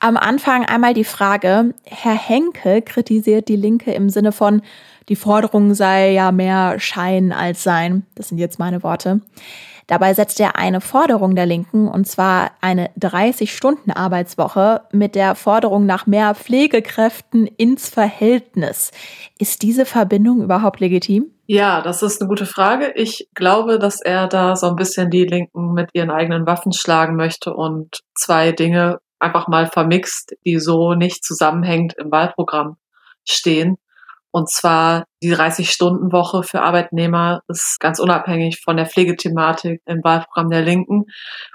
Am 0.00 0.16
Anfang 0.16 0.64
einmal 0.64 0.94
die 0.94 1.04
Frage, 1.04 1.74
Herr 1.84 2.16
Henke 2.16 2.80
kritisiert 2.80 3.48
die 3.48 3.56
Linke 3.56 3.92
im 3.92 4.08
Sinne 4.08 4.32
von, 4.32 4.62
die 5.10 5.16
Forderung 5.16 5.74
sei 5.74 6.12
ja 6.12 6.32
mehr 6.32 6.80
Schein 6.80 7.32
als 7.32 7.62
Sein. 7.62 8.06
Das 8.14 8.28
sind 8.28 8.38
jetzt 8.38 8.58
meine 8.58 8.82
Worte. 8.82 9.20
Dabei 9.86 10.14
setzt 10.14 10.40
er 10.40 10.56
eine 10.56 10.80
Forderung 10.80 11.34
der 11.34 11.46
Linken, 11.46 11.88
und 11.88 12.06
zwar 12.06 12.52
eine 12.60 12.88
30-Stunden-Arbeitswoche, 12.98 14.82
mit 14.92 15.14
der 15.14 15.34
Forderung 15.34 15.86
nach 15.86 16.06
mehr 16.06 16.34
Pflegekräften 16.34 17.46
ins 17.46 17.88
Verhältnis. 17.88 18.90
Ist 19.38 19.62
diese 19.62 19.84
Verbindung 19.84 20.42
überhaupt 20.42 20.80
legitim? 20.80 21.30
Ja, 21.46 21.82
das 21.82 22.02
ist 22.02 22.20
eine 22.20 22.28
gute 22.28 22.46
Frage. 22.46 22.92
Ich 22.94 23.28
glaube, 23.34 23.78
dass 23.78 24.00
er 24.00 24.28
da 24.28 24.56
so 24.56 24.66
ein 24.68 24.76
bisschen 24.76 25.10
die 25.10 25.26
Linken 25.26 25.74
mit 25.74 25.90
ihren 25.92 26.10
eigenen 26.10 26.46
Waffen 26.46 26.72
schlagen 26.72 27.16
möchte 27.16 27.52
und 27.52 28.00
zwei 28.14 28.52
Dinge 28.52 28.98
einfach 29.18 29.48
mal 29.48 29.66
vermixt, 29.66 30.34
die 30.46 30.58
so 30.58 30.94
nicht 30.94 31.22
zusammenhängend 31.22 31.94
im 31.98 32.10
Wahlprogramm 32.10 32.76
stehen. 33.26 33.76
Und 34.34 34.50
zwar 34.50 35.04
die 35.22 35.32
30-Stunden-Woche 35.32 36.42
für 36.42 36.60
Arbeitnehmer 36.60 37.42
ist 37.46 37.78
ganz 37.78 38.00
unabhängig 38.00 38.60
von 38.60 38.76
der 38.76 38.86
Pflegethematik 38.86 39.80
im 39.86 40.02
Wahlprogramm 40.02 40.50
der 40.50 40.62
Linken. 40.62 41.04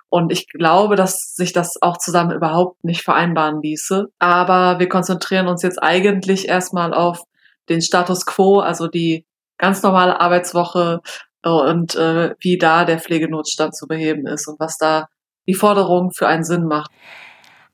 Und 0.08 0.32
ich 0.32 0.48
glaube, 0.48 0.96
dass 0.96 1.36
sich 1.36 1.52
das 1.52 1.74
auch 1.82 1.98
zusammen 1.98 2.32
überhaupt 2.32 2.82
nicht 2.86 3.02
vereinbaren 3.02 3.62
ließe. 3.62 4.06
Aber 4.20 4.80
wir 4.80 4.88
konzentrieren 4.88 5.50
uns 5.50 5.62
jetzt 5.62 5.84
eigentlich 5.84 6.48
erstmal 6.48 6.94
auf 6.94 7.20
den 7.68 7.82
Status 7.82 8.26
quo, 8.26 8.60
also 8.62 8.88
die 8.88 9.26
ganz 9.58 9.84
normale 9.84 10.22
Arbeitswoche 10.22 11.02
und 11.44 11.96
äh, 11.96 12.34
wie 12.40 12.58
da 12.58 12.86
der 12.86 13.00
Pflegenotstand 13.00 13.76
zu 13.76 13.88
beheben 13.88 14.26
ist 14.26 14.48
und 14.48 14.58
was 14.58 14.78
da 14.78 15.08
die 15.50 15.54
Forderung 15.54 16.12
für 16.12 16.28
einen 16.28 16.46
Sinn 16.46 16.64
macht. 16.64 16.92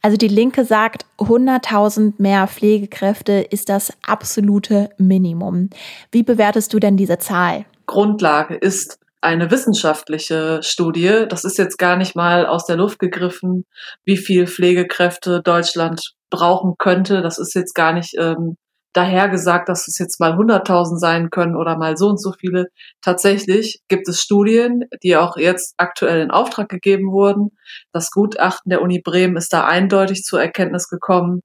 Also 0.06 0.18
die 0.18 0.28
Linke 0.28 0.66
sagt, 0.66 1.08
100.000 1.18 2.14
mehr 2.20 2.48
Pflegekräfte 2.48 3.48
ist 3.50 3.70
das 3.70 3.92
absolute 4.06 4.90
Minimum. 5.00 5.72
Wie 6.12 6.22
bewertest 6.22 6.72
du 6.76 6.80
denn 6.80 6.96
diese 6.96 7.18
Zahl? 7.18 7.66
Grundlage 7.88 8.54
ist 8.54 9.00
eine 9.22 9.50
wissenschaftliche 9.50 10.60
Studie. 10.62 11.26
Das 11.28 11.44
ist 11.44 11.58
jetzt 11.58 11.80
gar 11.80 11.98
nicht 11.98 12.16
mal 12.16 12.46
aus 12.46 12.68
der 12.68 12.76
Luft 12.76 13.00
gegriffen, 13.00 13.66
wie 14.04 14.18
viel 14.18 14.46
Pflegekräfte 14.46 15.42
Deutschland 15.42 16.14
brauchen 16.30 16.76
könnte. 16.78 17.24
Das 17.24 17.40
ist 17.40 17.56
jetzt 17.56 17.74
gar 17.74 17.92
nicht 17.92 18.14
ähm, 18.20 18.58
daher 18.96 19.30
gesagt, 19.30 19.70
dass 19.70 19.88
es 19.88 19.98
jetzt 20.00 20.20
mal 20.20 20.34
100.000 20.34 20.98
sein 20.98 21.30
können 21.30 21.56
oder 21.56 21.78
mal 21.78 21.98
so 21.98 22.08
und 22.08 22.22
so 22.22 22.32
viele. 22.32 22.68
Tatsächlich 23.02 23.82
gibt 23.88 24.08
es 24.08 24.22
Studien, 24.22 24.86
die 25.04 25.18
auch 25.18 25.38
jetzt 25.38 25.74
aktuell 25.78 26.22
in 26.22 26.32
Auftrag 26.32 26.70
gegeben 26.70 27.12
wurden. 27.12 27.50
Das 27.92 28.10
Gutachten 28.12 28.70
der 28.70 28.82
Uni 28.82 29.02
Bremen 29.02 29.38
ist 29.38 29.54
da 29.54 29.66
eindeutig 29.66 30.24
zur 30.24 30.42
Erkenntnis 30.42 30.88
gekommen, 30.88 31.42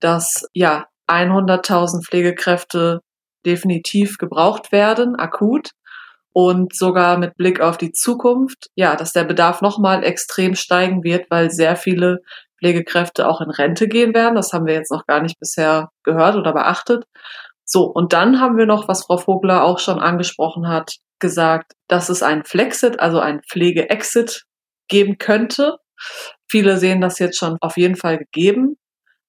dass 0.00 0.48
ja 0.54 0.86
100.000 1.08 2.04
Pflegekräfte 2.04 3.00
definitiv 3.44 4.18
gebraucht 4.18 4.72
werden, 4.72 5.16
akut 5.16 5.70
und 6.32 6.74
sogar 6.74 7.16
mit 7.16 7.36
Blick 7.36 7.60
auf 7.60 7.78
die 7.78 7.92
Zukunft, 7.92 8.68
ja, 8.74 8.96
dass 8.96 9.12
der 9.12 9.24
Bedarf 9.24 9.62
nochmal 9.62 10.04
extrem 10.04 10.54
steigen 10.54 11.02
wird, 11.04 11.30
weil 11.30 11.50
sehr 11.50 11.76
viele 11.76 12.20
Pflegekräfte 12.58 13.28
auch 13.28 13.40
in 13.40 13.50
Rente 13.50 13.88
gehen 13.88 14.14
werden. 14.14 14.34
Das 14.34 14.52
haben 14.52 14.66
wir 14.66 14.74
jetzt 14.74 14.90
noch 14.90 15.06
gar 15.06 15.20
nicht 15.20 15.38
bisher 15.38 15.90
gehört 16.02 16.36
oder 16.36 16.52
beachtet. 16.52 17.04
So, 17.64 17.84
und 17.84 18.12
dann 18.12 18.40
haben 18.40 18.56
wir 18.56 18.66
noch, 18.66 18.88
was 18.88 19.04
Frau 19.04 19.18
Vogler 19.18 19.64
auch 19.64 19.78
schon 19.78 19.98
angesprochen 19.98 20.68
hat, 20.68 20.96
gesagt, 21.18 21.72
dass 21.88 22.08
es 22.08 22.22
ein 22.22 22.44
Flexit, 22.44 23.00
also 23.00 23.18
ein 23.18 23.42
Pflege-Exit 23.42 24.44
geben 24.88 25.18
könnte. 25.18 25.76
Viele 26.48 26.76
sehen 26.76 27.00
das 27.00 27.18
jetzt 27.18 27.38
schon 27.38 27.56
auf 27.60 27.76
jeden 27.76 27.96
Fall 27.96 28.18
gegeben. 28.18 28.76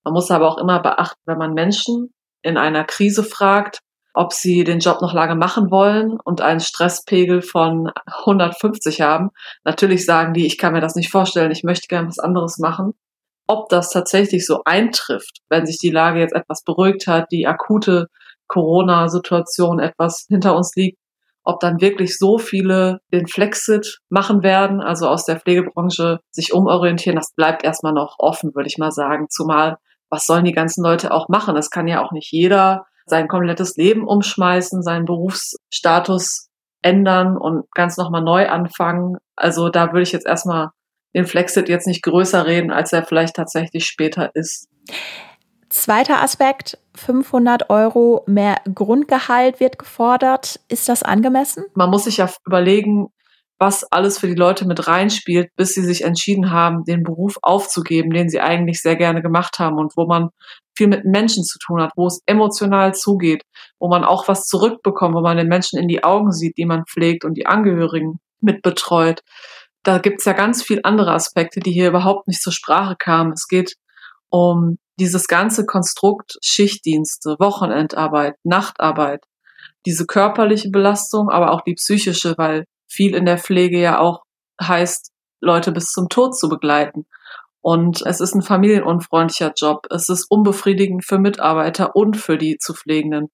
Man 0.04 0.14
muss 0.14 0.30
aber 0.30 0.48
auch 0.48 0.60
immer 0.60 0.82
beachten, 0.82 1.20
wenn 1.26 1.38
man 1.38 1.54
Menschen 1.54 2.14
in 2.44 2.58
einer 2.58 2.84
Krise 2.84 3.24
fragt, 3.24 3.80
ob 4.14 4.34
sie 4.34 4.64
den 4.64 4.80
Job 4.80 5.02
noch 5.02 5.14
lange 5.14 5.36
machen 5.36 5.72
wollen 5.72 6.18
und 6.24 6.42
einen 6.42 6.60
Stresspegel 6.60 7.42
von 7.42 7.92
150 8.06 9.02
haben. 9.02 9.30
Natürlich 9.64 10.06
sagen 10.06 10.34
die, 10.34 10.46
ich 10.46 10.58
kann 10.58 10.74
mir 10.74 10.82
das 10.82 10.96
nicht 10.96 11.10
vorstellen, 11.10 11.52
ich 11.52 11.64
möchte 11.64 11.88
gerne 11.88 12.08
was 12.08 12.20
anderes 12.20 12.58
machen 12.60 12.94
ob 13.48 13.70
das 13.70 13.90
tatsächlich 13.90 14.46
so 14.46 14.62
eintrifft, 14.66 15.40
wenn 15.50 15.66
sich 15.66 15.78
die 15.78 15.90
Lage 15.90 16.20
jetzt 16.20 16.36
etwas 16.36 16.64
beruhigt 16.64 17.08
hat, 17.08 17.32
die 17.32 17.48
akute 17.48 18.08
Corona-Situation 18.48 19.80
etwas 19.80 20.26
hinter 20.30 20.56
uns 20.56 20.74
liegt, 20.76 20.98
ob 21.44 21.60
dann 21.62 21.80
wirklich 21.80 22.18
so 22.18 22.38
viele 22.38 23.00
den 23.14 23.26
Flexit 23.28 24.00
machen 24.10 24.44
werden, 24.44 24.82
also 24.82 25.08
aus 25.08 25.24
der 25.24 25.40
Pflegebranche 25.40 26.20
sich 26.30 26.54
umorientieren, 26.54 27.16
das 27.16 27.34
bleibt 27.34 27.64
erstmal 27.64 27.94
noch 27.94 28.16
offen, 28.20 28.54
würde 28.54 28.68
ich 28.68 28.78
mal 28.78 28.92
sagen. 28.92 29.28
Zumal, 29.30 29.78
was 30.10 30.26
sollen 30.26 30.44
die 30.44 30.52
ganzen 30.52 30.84
Leute 30.84 31.12
auch 31.12 31.30
machen? 31.30 31.56
Es 31.56 31.70
kann 31.70 31.88
ja 31.88 32.04
auch 32.04 32.12
nicht 32.12 32.32
jeder 32.32 32.86
sein 33.06 33.30
komplettes 33.30 33.78
Leben 33.78 34.06
umschmeißen, 34.06 34.84
seinen 34.84 35.06
Berufsstatus 35.06 36.50
ändern 36.82 37.38
und 37.38 37.64
ganz 37.72 37.96
nochmal 37.96 38.24
neu 38.24 38.50
anfangen. 38.50 39.18
Also 39.38 39.70
da 39.70 39.94
würde 39.94 40.04
ich 40.04 40.12
jetzt 40.12 40.28
erstmal 40.28 40.72
den 41.18 41.26
Flexit 41.26 41.68
jetzt 41.68 41.88
nicht 41.88 42.04
größer 42.04 42.46
reden, 42.46 42.72
als 42.72 42.94
er 42.94 43.04
vielleicht 43.04 43.36
tatsächlich 43.36 43.86
später 43.86 44.36
ist. 44.36 44.70
Zweiter 45.70 46.22
Aspekt, 46.22 46.78
500 46.96 47.70
Euro 47.70 48.24
mehr 48.28 48.58
Grundgehalt 48.74 49.60
wird 49.60 49.80
gefordert. 49.80 50.60
Ist 50.70 50.88
das 50.88 51.04
angemessen? 51.04 51.66
Man 51.74 51.90
muss 51.90 52.06
sich 52.06 52.18
ja 52.18 52.30
überlegen, 52.46 53.08
was 53.60 53.84
alles 53.92 54.20
für 54.20 54.28
die 54.28 54.36
Leute 54.36 54.68
mit 54.68 54.88
reinspielt, 54.88 55.50
bis 55.56 55.74
sie 55.74 55.84
sich 55.84 56.04
entschieden 56.04 56.52
haben, 56.52 56.84
den 56.86 57.04
Beruf 57.04 57.38
aufzugeben, 57.42 58.12
den 58.12 58.30
sie 58.30 58.40
eigentlich 58.40 58.82
sehr 58.82 58.96
gerne 58.96 59.24
gemacht 59.24 59.58
haben 59.58 59.80
und 59.80 59.94
wo 59.98 60.06
man 60.06 60.30
viel 60.78 60.88
mit 60.88 61.06
Menschen 61.06 61.44
zu 61.44 61.58
tun 61.58 61.82
hat, 61.82 61.94
wo 61.96 62.06
es 62.06 62.22
emotional 62.28 62.94
zugeht, 62.94 63.42
wo 63.80 63.88
man 63.90 64.04
auch 64.04 64.28
was 64.28 64.46
zurückbekommt, 64.46 65.16
wo 65.16 65.22
man 65.22 65.38
den 65.38 65.48
Menschen 65.48 65.80
in 65.80 65.88
die 65.88 66.04
Augen 66.04 66.32
sieht, 66.32 66.58
die 66.58 66.66
man 66.66 66.86
pflegt 66.86 67.26
und 67.26 67.34
die 67.34 67.48
Angehörigen 67.48 68.20
mitbetreut 68.40 69.24
da 69.88 70.00
gibt's 70.00 70.26
ja 70.26 70.34
ganz 70.34 70.64
viel 70.64 70.82
andere 70.84 71.14
Aspekte, 71.14 71.62
die 71.62 71.72
hier 71.72 71.88
überhaupt 71.88 72.28
nicht 72.28 72.42
zur 72.42 72.52
Sprache 72.52 72.98
kamen. 72.98 73.32
Es 73.32 73.48
geht 73.48 73.76
um 74.30 74.80
dieses 75.00 75.28
ganze 75.28 75.66
Konstrukt 75.66 76.34
Schichtdienste, 76.44 77.38
Wochenendarbeit, 77.40 78.36
Nachtarbeit, 78.44 79.24
diese 79.86 80.06
körperliche 80.06 80.72
Belastung, 80.72 81.30
aber 81.30 81.52
auch 81.52 81.62
die 81.62 81.76
psychische, 81.76 82.34
weil 82.38 82.66
viel 82.90 83.16
in 83.16 83.26
der 83.26 83.38
Pflege 83.38 83.80
ja 83.80 84.00
auch 84.00 84.24
heißt, 84.62 85.14
Leute 85.40 85.72
bis 85.72 85.86
zum 85.86 86.10
Tod 86.10 86.38
zu 86.38 86.50
begleiten. 86.50 87.06
Und 87.62 88.06
es 88.06 88.20
ist 88.20 88.36
ein 88.36 88.42
familienunfreundlicher 88.42 89.54
Job. 89.56 89.88
Es 89.90 90.10
ist 90.10 90.26
unbefriedigend 90.30 91.06
für 91.06 91.18
Mitarbeiter 91.18 91.96
und 91.96 92.18
für 92.18 92.38
die 92.38 92.58
zu 92.58 92.74
Pflegenden. 92.74 93.28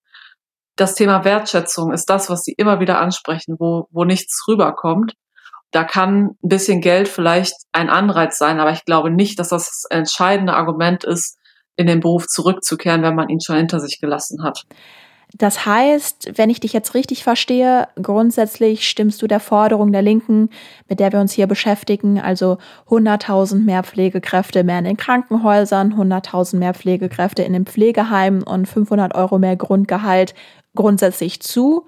Das 0.76 0.94
Thema 0.94 1.24
Wertschätzung 1.24 1.92
ist 1.92 2.12
das, 2.12 2.30
was 2.30 2.44
sie 2.44 2.54
immer 2.56 2.80
wieder 2.80 3.00
ansprechen, 3.00 3.56
wo, 3.58 3.88
wo 3.89 4.04
nichts 4.04 4.44
rüberkommt 4.48 5.13
da 5.73 5.83
kann 5.83 6.36
ein 6.43 6.49
bisschen 6.49 6.81
Geld 6.81 7.07
vielleicht 7.07 7.55
ein 7.71 7.89
Anreiz 7.89 8.38
sein, 8.38 8.59
aber 8.59 8.71
ich 8.71 8.86
glaube 8.86 9.09
nicht, 9.09 9.39
dass 9.39 9.49
das 9.49 9.65
das 9.65 9.86
entscheidende 9.89 10.53
Argument 10.53 11.03
ist, 11.03 11.38
in 11.75 11.88
den 11.88 11.99
Beruf 11.99 12.27
zurückzukehren, 12.27 13.01
wenn 13.01 13.15
man 13.15 13.29
ihn 13.29 13.41
schon 13.41 13.57
hinter 13.57 13.79
sich 13.79 13.99
gelassen 13.99 14.43
hat. 14.43 14.65
Das 15.36 15.65
heißt, 15.65 16.33
wenn 16.36 16.51
ich 16.51 16.59
dich 16.59 16.73
jetzt 16.73 16.93
richtig 16.93 17.23
verstehe, 17.23 17.88
grundsätzlich 17.99 18.88
stimmst 18.88 19.19
du 19.19 19.25
der 19.25 19.39
Forderung 19.39 19.91
der 19.91 20.03
Linken, 20.03 20.49
mit 20.88 20.99
der 20.99 21.12
wir 21.12 21.19
uns 21.19 21.33
hier 21.33 21.47
beschäftigen, 21.47 22.21
also 22.21 22.59
100.000 22.89 23.63
mehr 23.63 23.81
Pflegekräfte 23.81 24.63
mehr 24.63 24.77
in 24.77 24.86
den 24.86 24.97
Krankenhäusern, 24.97 25.95
100.000 25.95 26.57
mehr 26.57 26.75
Pflegekräfte 26.75 27.41
in 27.41 27.53
den 27.53 27.65
Pflegeheimen 27.65 28.43
und 28.43 28.67
500 28.67 29.15
Euro 29.15 29.39
mehr 29.39 29.55
Grundgehalt 29.55 30.36
grundsätzlich 30.75 31.41
zu. 31.41 31.88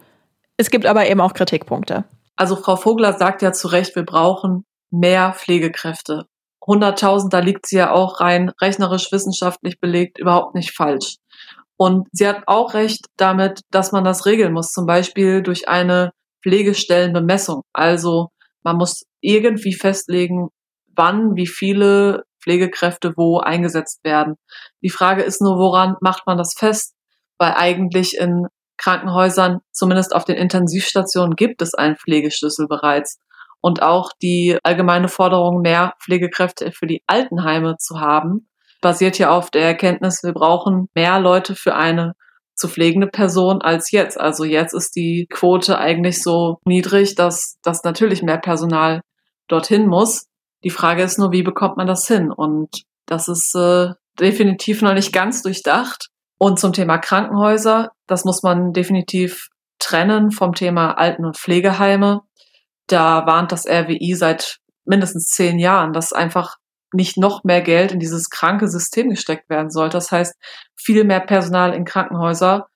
Es 0.57 0.71
gibt 0.71 0.87
aber 0.87 1.07
eben 1.07 1.21
auch 1.21 1.35
Kritikpunkte. 1.35 2.05
Also 2.35 2.55
Frau 2.55 2.75
Vogler 2.75 3.13
sagt 3.13 3.41
ja 3.41 3.51
zu 3.53 3.67
Recht, 3.67 3.95
wir 3.95 4.05
brauchen 4.05 4.65
mehr 4.91 5.33
Pflegekräfte. 5.33 6.25
100.000, 6.61 7.29
da 7.29 7.39
liegt 7.39 7.67
sie 7.67 7.77
ja 7.77 7.91
auch 7.91 8.19
rein 8.19 8.51
rechnerisch 8.61 9.11
wissenschaftlich 9.11 9.79
belegt 9.79 10.17
überhaupt 10.17 10.55
nicht 10.55 10.71
falsch. 10.71 11.17
Und 11.77 12.07
sie 12.11 12.27
hat 12.27 12.43
auch 12.47 12.73
recht 12.73 13.07
damit, 13.17 13.61
dass 13.69 13.91
man 13.91 14.03
das 14.03 14.25
regeln 14.25 14.53
muss, 14.53 14.71
zum 14.71 14.85
Beispiel 14.85 15.43
durch 15.43 15.67
eine 15.67 16.11
Pflegestellenbemessung. 16.43 17.61
Also 17.73 18.29
man 18.63 18.77
muss 18.77 19.03
irgendwie 19.21 19.73
festlegen, 19.73 20.49
wann, 20.95 21.35
wie 21.35 21.47
viele 21.47 22.23
Pflegekräfte 22.41 23.13
wo 23.17 23.39
eingesetzt 23.39 24.03
werden. 24.03 24.35
Die 24.81 24.89
Frage 24.89 25.23
ist 25.23 25.41
nur, 25.41 25.57
woran 25.57 25.95
macht 26.01 26.25
man 26.25 26.37
das 26.37 26.53
fest? 26.57 26.93
Weil 27.37 27.53
eigentlich 27.55 28.17
in 28.17 28.47
Krankenhäusern, 28.77 29.59
zumindest 29.71 30.15
auf 30.15 30.25
den 30.25 30.35
Intensivstationen, 30.35 31.35
gibt 31.35 31.61
es 31.61 31.73
einen 31.73 31.95
Pflegeschlüssel 31.95 32.67
bereits. 32.67 33.19
Und 33.61 33.81
auch 33.81 34.11
die 34.21 34.57
allgemeine 34.63 35.07
Forderung, 35.07 35.61
mehr 35.61 35.93
Pflegekräfte 36.03 36.71
für 36.71 36.85
die 36.85 37.01
Altenheime 37.07 37.77
zu 37.77 37.99
haben, 37.99 38.47
basiert 38.81 39.17
ja 39.17 39.31
auf 39.31 39.49
der 39.49 39.63
Erkenntnis, 39.63 40.21
wir 40.21 40.33
brauchen 40.33 40.89
mehr 40.93 41.19
Leute 41.19 41.55
für 41.55 41.75
eine 41.75 42.13
zu 42.53 42.67
pflegende 42.67 43.07
Person 43.07 43.61
als 43.61 43.91
jetzt. 43.91 44.19
Also 44.19 44.45
jetzt 44.45 44.73
ist 44.73 44.95
die 44.95 45.27
Quote 45.29 45.77
eigentlich 45.77 46.21
so 46.21 46.59
niedrig, 46.65 47.15
dass, 47.15 47.57
dass 47.63 47.83
natürlich 47.83 48.23
mehr 48.23 48.37
Personal 48.37 49.01
dorthin 49.47 49.87
muss. 49.87 50.27
Die 50.63 50.69
Frage 50.69 51.03
ist 51.03 51.19
nur, 51.19 51.31
wie 51.31 51.43
bekommt 51.43 51.77
man 51.77 51.87
das 51.87 52.07
hin? 52.07 52.31
Und 52.31 52.83
das 53.05 53.27
ist 53.27 53.55
äh, 53.55 53.89
definitiv 54.19 54.81
noch 54.81 54.93
nicht 54.93 55.13
ganz 55.13 55.41
durchdacht. 55.43 56.07
Und 56.37 56.59
zum 56.59 56.73
Thema 56.73 56.97
Krankenhäuser, 56.97 57.91
das 58.07 58.25
muss 58.25 58.43
man 58.43 58.73
definitiv 58.73 59.49
trennen 59.79 60.31
vom 60.31 60.53
Thema 60.53 60.97
Alten- 60.97 61.25
und 61.25 61.37
Pflegeheime. 61.37 62.21
Da 62.87 63.25
warnt 63.25 63.51
das 63.51 63.65
RWI 63.65 64.15
seit 64.15 64.59
mindestens 64.85 65.27
zehn 65.27 65.59
Jahren, 65.59 65.93
dass 65.93 66.13
einfach 66.13 66.57
nicht 66.93 67.17
noch 67.17 67.43
mehr 67.43 67.61
Geld 67.61 67.91
in 67.91 67.99
dieses 67.99 68.29
kranke 68.29 68.67
System 68.67 69.09
gesteckt 69.09 69.49
werden 69.49 69.69
sollte. 69.69 69.97
Das 69.97 70.11
heißt, 70.11 70.35
viel 70.75 71.03
mehr 71.03 71.19
Personal 71.19 71.73
in 71.73 71.85
Krankenhäuser 71.85 72.67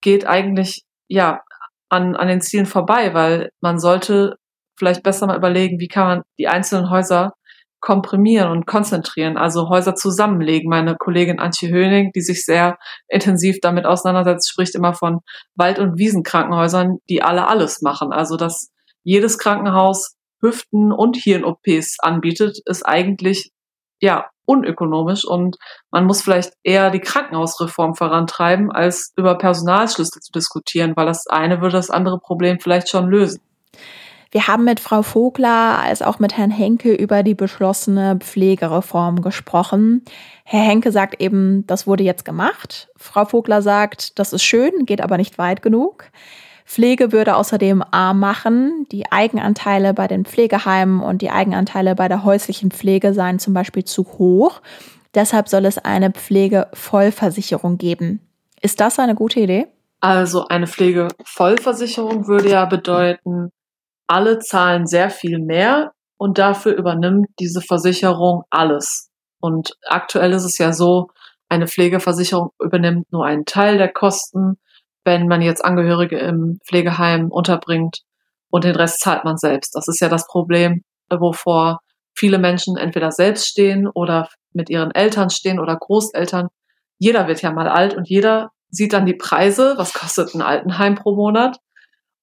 geht 0.00 0.26
eigentlich, 0.26 0.84
ja, 1.08 1.42
an, 1.88 2.16
an 2.16 2.28
den 2.28 2.40
Zielen 2.40 2.66
vorbei, 2.66 3.14
weil 3.14 3.50
man 3.60 3.78
sollte 3.78 4.36
vielleicht 4.78 5.02
besser 5.02 5.26
mal 5.26 5.36
überlegen, 5.36 5.78
wie 5.78 5.88
kann 5.88 6.06
man 6.06 6.22
die 6.38 6.48
einzelnen 6.48 6.90
Häuser 6.90 7.32
komprimieren 7.80 8.50
und 8.50 8.66
konzentrieren, 8.66 9.36
also 9.36 9.68
Häuser 9.68 9.94
zusammenlegen. 9.94 10.68
Meine 10.68 10.96
Kollegin 10.96 11.38
Antje 11.38 11.68
Höning, 11.68 12.10
die 12.14 12.20
sich 12.22 12.44
sehr 12.44 12.78
intensiv 13.08 13.58
damit 13.60 13.86
auseinandersetzt, 13.86 14.50
spricht 14.50 14.74
immer 14.74 14.94
von 14.94 15.20
Wald- 15.54 15.78
und 15.78 15.98
Wiesenkrankenhäusern, 15.98 16.98
die 17.08 17.22
alle 17.22 17.46
alles 17.48 17.82
machen. 17.82 18.12
Also 18.12 18.36
dass 18.36 18.70
jedes 19.04 19.38
Krankenhaus 19.38 20.16
Hüften- 20.40 20.92
und 20.92 21.16
Hirn-OPs 21.16 21.96
anbietet, 22.00 22.58
ist 22.66 22.82
eigentlich 22.82 23.52
ja, 24.00 24.26
unökonomisch 24.44 25.24
und 25.24 25.56
man 25.90 26.04
muss 26.04 26.22
vielleicht 26.22 26.52
eher 26.62 26.90
die 26.90 27.00
Krankenhausreform 27.00 27.94
vorantreiben, 27.94 28.70
als 28.70 29.12
über 29.16 29.36
Personalschlüssel 29.36 30.22
zu 30.22 30.32
diskutieren, 30.32 30.92
weil 30.96 31.06
das 31.06 31.26
eine 31.26 31.60
würde 31.60 31.76
das 31.76 31.90
andere 31.90 32.18
Problem 32.18 32.60
vielleicht 32.60 32.88
schon 32.88 33.08
lösen. 33.08 33.40
Wir 34.30 34.48
haben 34.48 34.64
mit 34.64 34.80
Frau 34.80 35.02
Vogler 35.02 35.78
als 35.78 36.02
auch 36.02 36.18
mit 36.18 36.36
Herrn 36.36 36.50
Henke 36.50 36.92
über 36.92 37.22
die 37.22 37.34
beschlossene 37.34 38.16
Pflegereform 38.16 39.22
gesprochen. 39.22 40.04
Herr 40.44 40.62
Henke 40.62 40.90
sagt 40.92 41.20
eben, 41.20 41.66
das 41.66 41.86
wurde 41.86 42.04
jetzt 42.04 42.24
gemacht. 42.24 42.88
Frau 42.96 43.24
Vogler 43.24 43.62
sagt, 43.62 44.18
das 44.18 44.32
ist 44.32 44.42
schön, 44.42 44.84
geht 44.84 45.00
aber 45.00 45.16
nicht 45.16 45.38
weit 45.38 45.62
genug. 45.62 46.10
Pflege 46.64 47.12
würde 47.12 47.36
außerdem 47.36 47.84
arm 47.92 48.18
machen. 48.18 48.86
Die 48.90 49.10
Eigenanteile 49.10 49.94
bei 49.94 50.08
den 50.08 50.24
Pflegeheimen 50.24 51.00
und 51.00 51.22
die 51.22 51.30
Eigenanteile 51.30 51.94
bei 51.94 52.08
der 52.08 52.24
häuslichen 52.24 52.72
Pflege 52.72 53.14
seien 53.14 53.38
zum 53.38 53.54
Beispiel 53.54 53.84
zu 53.84 54.04
hoch. 54.18 54.60
Deshalb 55.14 55.48
soll 55.48 55.64
es 55.64 55.78
eine 55.78 56.10
Pflegevollversicherung 56.10 57.78
geben. 57.78 58.20
Ist 58.60 58.80
das 58.80 58.98
eine 58.98 59.14
gute 59.14 59.40
Idee? 59.40 59.68
Also 60.00 60.48
eine 60.48 60.66
Pflegevollversicherung 60.66 62.26
würde 62.26 62.50
ja 62.50 62.64
bedeuten, 62.64 63.50
alle 64.06 64.38
zahlen 64.38 64.86
sehr 64.86 65.10
viel 65.10 65.38
mehr 65.38 65.92
und 66.16 66.38
dafür 66.38 66.74
übernimmt 66.74 67.28
diese 67.38 67.60
Versicherung 67.60 68.44
alles. 68.50 69.10
Und 69.40 69.76
aktuell 69.86 70.32
ist 70.32 70.44
es 70.44 70.58
ja 70.58 70.72
so, 70.72 71.08
eine 71.48 71.68
Pflegeversicherung 71.68 72.50
übernimmt 72.60 73.12
nur 73.12 73.24
einen 73.24 73.44
Teil 73.44 73.78
der 73.78 73.92
Kosten 73.92 74.58
wenn 75.06 75.28
man 75.28 75.40
jetzt 75.40 75.64
Angehörige 75.64 76.18
im 76.18 76.58
Pflegeheim 76.66 77.30
unterbringt 77.30 78.00
und 78.50 78.64
den 78.64 78.74
Rest 78.74 79.00
zahlt 79.00 79.24
man 79.24 79.38
selbst. 79.38 79.74
Das 79.74 79.88
ist 79.88 80.00
ja 80.00 80.08
das 80.08 80.26
Problem, 80.26 80.82
wovor 81.08 81.78
viele 82.12 82.38
Menschen 82.38 82.76
entweder 82.76 83.12
selbst 83.12 83.46
stehen 83.46 83.86
oder 83.86 84.28
mit 84.52 84.68
ihren 84.68 84.90
Eltern 84.90 85.30
stehen 85.30 85.60
oder 85.60 85.76
Großeltern. 85.76 86.48
Jeder 86.98 87.28
wird 87.28 87.40
ja 87.40 87.52
mal 87.52 87.68
alt 87.68 87.94
und 87.94 88.08
jeder 88.08 88.50
sieht 88.68 88.92
dann 88.92 89.06
die 89.06 89.14
Preise, 89.14 89.74
was 89.76 89.92
kostet 89.92 90.34
ein 90.34 90.42
Altenheim 90.42 90.96
pro 90.96 91.14
Monat. 91.14 91.58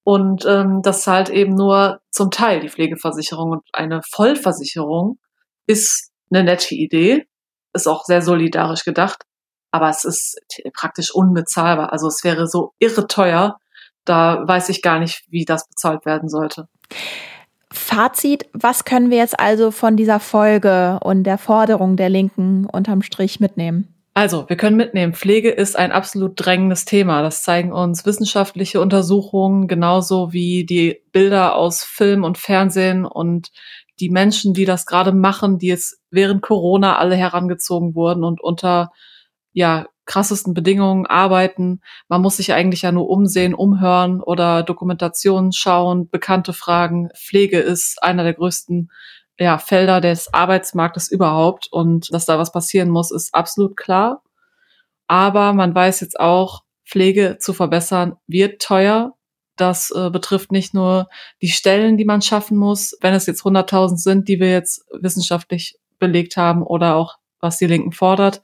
Und 0.04 0.44
ähm, 0.44 0.82
das 0.82 1.02
zahlt 1.02 1.30
eben 1.30 1.54
nur 1.54 2.00
zum 2.10 2.30
Teil 2.30 2.60
die 2.60 2.68
Pflegeversicherung. 2.68 3.50
Und 3.50 3.62
eine 3.72 4.02
Vollversicherung 4.02 5.18
ist 5.66 6.10
eine 6.30 6.44
nette 6.44 6.74
Idee, 6.74 7.26
ist 7.72 7.88
auch 7.88 8.04
sehr 8.04 8.20
solidarisch 8.22 8.84
gedacht, 8.84 9.24
aber 9.70 9.88
es 9.88 10.04
ist 10.04 10.38
praktisch 10.74 11.12
unbezahlbar. 11.12 11.92
Also 11.92 12.06
es 12.06 12.22
wäre 12.22 12.46
so 12.46 12.72
irre 12.78 13.06
teuer. 13.08 13.58
Da 14.04 14.46
weiß 14.46 14.68
ich 14.68 14.82
gar 14.82 14.98
nicht, 14.98 15.24
wie 15.30 15.46
das 15.46 15.66
bezahlt 15.66 16.04
werden 16.04 16.28
sollte. 16.28 16.68
Fazit, 17.72 18.46
was 18.52 18.84
können 18.84 19.10
wir 19.10 19.16
jetzt 19.16 19.40
also 19.40 19.70
von 19.70 19.96
dieser 19.96 20.20
Folge 20.20 21.00
und 21.02 21.24
der 21.24 21.38
Forderung 21.38 21.96
der 21.96 22.10
Linken 22.10 22.66
unterm 22.66 23.02
Strich 23.02 23.40
mitnehmen? 23.40 23.93
Also, 24.16 24.48
wir 24.48 24.56
können 24.56 24.76
mitnehmen, 24.76 25.12
Pflege 25.12 25.50
ist 25.50 25.76
ein 25.76 25.90
absolut 25.90 26.34
drängendes 26.36 26.84
Thema. 26.84 27.22
Das 27.22 27.42
zeigen 27.42 27.72
uns 27.72 28.06
wissenschaftliche 28.06 28.80
Untersuchungen, 28.80 29.66
genauso 29.66 30.32
wie 30.32 30.64
die 30.64 31.02
Bilder 31.10 31.56
aus 31.56 31.82
Film 31.82 32.22
und 32.22 32.38
Fernsehen 32.38 33.06
und 33.06 33.50
die 33.98 34.10
Menschen, 34.10 34.54
die 34.54 34.66
das 34.66 34.86
gerade 34.86 35.10
machen, 35.10 35.58
die 35.58 35.66
jetzt 35.66 36.00
während 36.10 36.42
Corona 36.42 36.96
alle 36.96 37.16
herangezogen 37.16 37.96
wurden 37.96 38.22
und 38.22 38.40
unter 38.40 38.92
ja, 39.52 39.86
krassesten 40.04 40.54
Bedingungen 40.54 41.06
arbeiten. 41.06 41.80
Man 42.08 42.22
muss 42.22 42.36
sich 42.36 42.52
eigentlich 42.52 42.82
ja 42.82 42.92
nur 42.92 43.08
umsehen, 43.08 43.54
umhören 43.54 44.20
oder 44.20 44.62
Dokumentationen 44.62 45.52
schauen, 45.52 46.08
bekannte 46.08 46.52
Fragen. 46.52 47.08
Pflege 47.16 47.58
ist 47.58 48.00
einer 48.00 48.22
der 48.22 48.34
größten 48.34 48.90
ja, 49.38 49.58
Felder 49.58 50.00
des 50.00 50.32
Arbeitsmarktes 50.32 51.10
überhaupt 51.10 51.68
und 51.70 52.12
dass 52.12 52.26
da 52.26 52.38
was 52.38 52.52
passieren 52.52 52.90
muss, 52.90 53.10
ist 53.10 53.34
absolut 53.34 53.76
klar. 53.76 54.22
Aber 55.06 55.52
man 55.52 55.74
weiß 55.74 56.00
jetzt 56.00 56.18
auch, 56.18 56.62
Pflege 56.86 57.38
zu 57.38 57.52
verbessern 57.52 58.16
wird 58.26 58.60
teuer. 58.62 59.14
Das 59.56 59.90
äh, 59.90 60.10
betrifft 60.10 60.52
nicht 60.52 60.74
nur 60.74 61.08
die 61.40 61.48
Stellen, 61.48 61.96
die 61.96 62.04
man 62.04 62.22
schaffen 62.22 62.56
muss, 62.56 62.96
wenn 63.00 63.14
es 63.14 63.26
jetzt 63.26 63.42
100.000 63.42 63.96
sind, 63.96 64.28
die 64.28 64.40
wir 64.40 64.50
jetzt 64.50 64.84
wissenschaftlich 64.92 65.78
belegt 65.98 66.36
haben 66.36 66.62
oder 66.62 66.96
auch 66.96 67.16
was 67.40 67.58
die 67.58 67.66
Linken 67.66 67.92
fordert, 67.92 68.42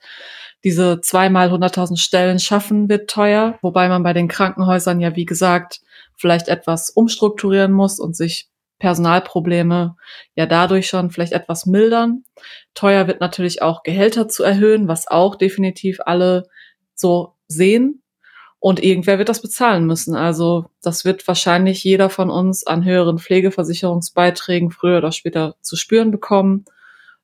diese 0.63 1.01
zweimal 1.01 1.51
100.000 1.53 1.97
Stellen 1.97 2.39
schaffen 2.39 2.89
wird 2.89 3.11
teuer, 3.11 3.59
wobei 3.63 3.89
man 3.89 4.03
bei 4.03 4.13
den 4.13 4.29
Krankenhäusern 4.29 5.01
ja, 5.01 5.17
wie 5.17 5.25
gesagt, 5.25 5.81
vielleicht 6.17 6.49
etwas 6.49 6.91
umstrukturieren 6.91 7.73
muss 7.73 7.99
und 7.99 8.15
sich 8.15 8.50
Personalprobleme 8.81 9.95
ja 10.35 10.47
dadurch 10.47 10.89
schon 10.89 11.11
vielleicht 11.11 11.33
etwas 11.33 11.67
mildern. 11.67 12.25
Teuer 12.75 13.07
wird 13.07 13.21
natürlich 13.21 13.63
auch 13.63 13.85
Gehälter 13.85 14.27
zu 14.27 14.43
erhöhen, 14.43 14.89
was 14.89 15.07
auch 15.07 15.37
definitiv 15.37 16.01
alle 16.05 16.49
so 16.97 17.35
sehen. 17.47 18.03
Und 18.59 18.83
irgendwer 18.83 19.19
wird 19.19 19.29
das 19.29 19.41
bezahlen 19.41 19.87
müssen. 19.87 20.17
Also 20.17 20.67
das 20.83 21.05
wird 21.05 21.27
wahrscheinlich 21.29 21.83
jeder 21.85 22.11
von 22.11 22.29
uns 22.29 22.67
an 22.67 22.85
höheren 22.85 23.19
Pflegeversicherungsbeiträgen 23.19 24.71
früher 24.71 24.99
oder 24.99 25.13
später 25.13 25.55
zu 25.63 25.77
spüren 25.77 26.11
bekommen. 26.11 26.65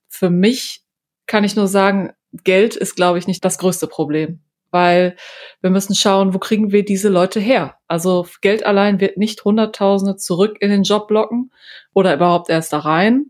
Für 0.08 0.30
mich 0.30 0.82
kann 1.26 1.44
ich 1.44 1.56
nur 1.56 1.68
sagen, 1.68 2.12
Geld 2.44 2.76
ist, 2.76 2.96
glaube 2.96 3.18
ich, 3.18 3.26
nicht 3.26 3.44
das 3.44 3.58
größte 3.58 3.86
Problem, 3.86 4.40
weil 4.70 5.16
wir 5.60 5.70
müssen 5.70 5.94
schauen, 5.94 6.34
wo 6.34 6.38
kriegen 6.38 6.72
wir 6.72 6.84
diese 6.84 7.08
Leute 7.08 7.40
her? 7.40 7.76
Also 7.86 8.26
Geld 8.40 8.64
allein 8.66 9.00
wird 9.00 9.16
nicht 9.16 9.44
Hunderttausende 9.44 10.16
zurück 10.16 10.56
in 10.60 10.70
den 10.70 10.82
Job 10.82 11.10
locken 11.10 11.52
oder 11.94 12.14
überhaupt 12.14 12.50
erst 12.50 12.72
da 12.72 12.80
rein. 12.80 13.26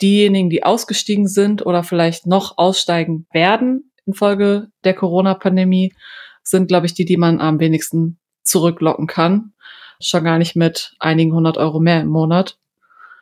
Diejenigen, 0.00 0.50
die 0.50 0.64
ausgestiegen 0.64 1.28
sind 1.28 1.64
oder 1.64 1.84
vielleicht 1.84 2.26
noch 2.26 2.58
aussteigen 2.58 3.26
werden 3.32 3.92
infolge 4.06 4.68
der 4.84 4.94
Corona-Pandemie, 4.94 5.94
sind, 6.42 6.68
glaube 6.68 6.86
ich, 6.86 6.94
die, 6.94 7.04
die 7.04 7.16
man 7.16 7.40
am 7.40 7.60
wenigsten 7.60 8.18
zurücklocken 8.42 9.06
kann. 9.06 9.52
Schon 10.00 10.24
gar 10.24 10.38
nicht 10.38 10.56
mit 10.56 10.94
einigen 10.98 11.32
hundert 11.32 11.56
Euro 11.56 11.78
mehr 11.78 12.00
im 12.00 12.08
Monat. 12.08 12.58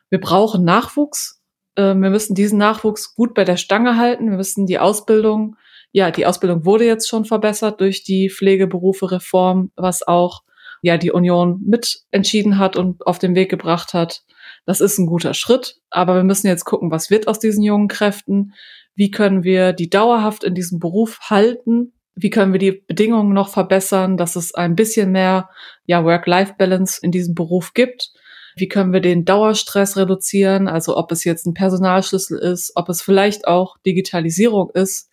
Wir 0.09 0.21
brauchen 0.21 0.65
Nachwuchs. 0.65 1.43
Ähm, 1.77 2.03
wir 2.03 2.11
müssen 2.11 2.35
diesen 2.35 2.59
Nachwuchs 2.59 3.15
gut 3.15 3.35
bei 3.35 3.45
der 3.45 3.59
Stange 3.59 3.99
halten. 3.99 4.31
Wir 4.31 4.39
müssen 4.39 4.67
die 4.67 4.79
Ausbildung, 4.79 5.57
ja, 5.93 6.11
die 6.11 6.27
Ausbildung 6.27 6.65
wurde 6.65 6.87
jetzt 6.87 7.09
schon 7.09 7.25
verbessert 7.25 7.81
durch 7.81 8.05
die 8.05 8.31
Pflegeberufe-Reform, 8.31 9.73
was 9.77 10.07
auch 10.07 10.43
ja 10.83 10.97
die 10.97 11.11
Union 11.11 11.61
mit 11.67 12.01
entschieden 12.11 12.59
hat 12.59 12.77
und 12.77 13.07
auf 13.07 13.19
den 13.19 13.35
Weg 13.35 13.51
gebracht 13.51 13.93
hat. 13.93 14.23
Das 14.67 14.81
ist 14.81 14.99
ein 14.99 15.07
guter 15.07 15.35
Schritt, 15.35 15.77
aber 15.91 16.15
wir 16.17 16.25
müssen 16.25 16.47
jetzt 16.47 16.65
gucken, 16.65 16.91
was 16.91 17.11
wird 17.11 17.29
aus 17.29 17.39
diesen 17.39 17.63
jungen 17.63 17.89
Kräften? 17.89 18.53
Wie 18.95 19.11
können 19.11 19.43
wir 19.43 19.73
die 19.73 19.91
dauerhaft 19.91 20.45
in 20.45 20.55
diesem 20.55 20.79
Beruf 20.79 21.19
halten? 21.29 21.93
Wie 22.15 22.31
können 22.31 22.53
wir 22.53 22.59
die 22.59 22.83
Bedingungen 22.87 23.33
noch 23.33 23.49
verbessern, 23.49 24.17
dass 24.17 24.37
es 24.37 24.55
ein 24.55 24.75
bisschen 24.75 25.11
mehr 25.13 25.49
ja, 25.87 26.05
Work-Life-Balance 26.05 27.01
in 27.03 27.11
diesem 27.11 27.35
Beruf 27.35 27.73
gibt? 27.73 28.11
Wie 28.57 28.69
können 28.69 28.93
wir 28.93 29.01
den 29.01 29.25
Dauerstress 29.25 29.97
reduzieren? 29.97 30.69
Also 30.69 30.97
ob 30.97 31.13
es 31.13 31.25
jetzt 31.25 31.47
ein 31.47 31.55
Personalschlüssel 31.55 32.39
ist, 32.39 32.73
ob 32.75 32.89
es 32.89 33.01
vielleicht 33.01 33.47
auch 33.47 33.77
Digitalisierung 33.87 34.71
ist, 34.75 35.10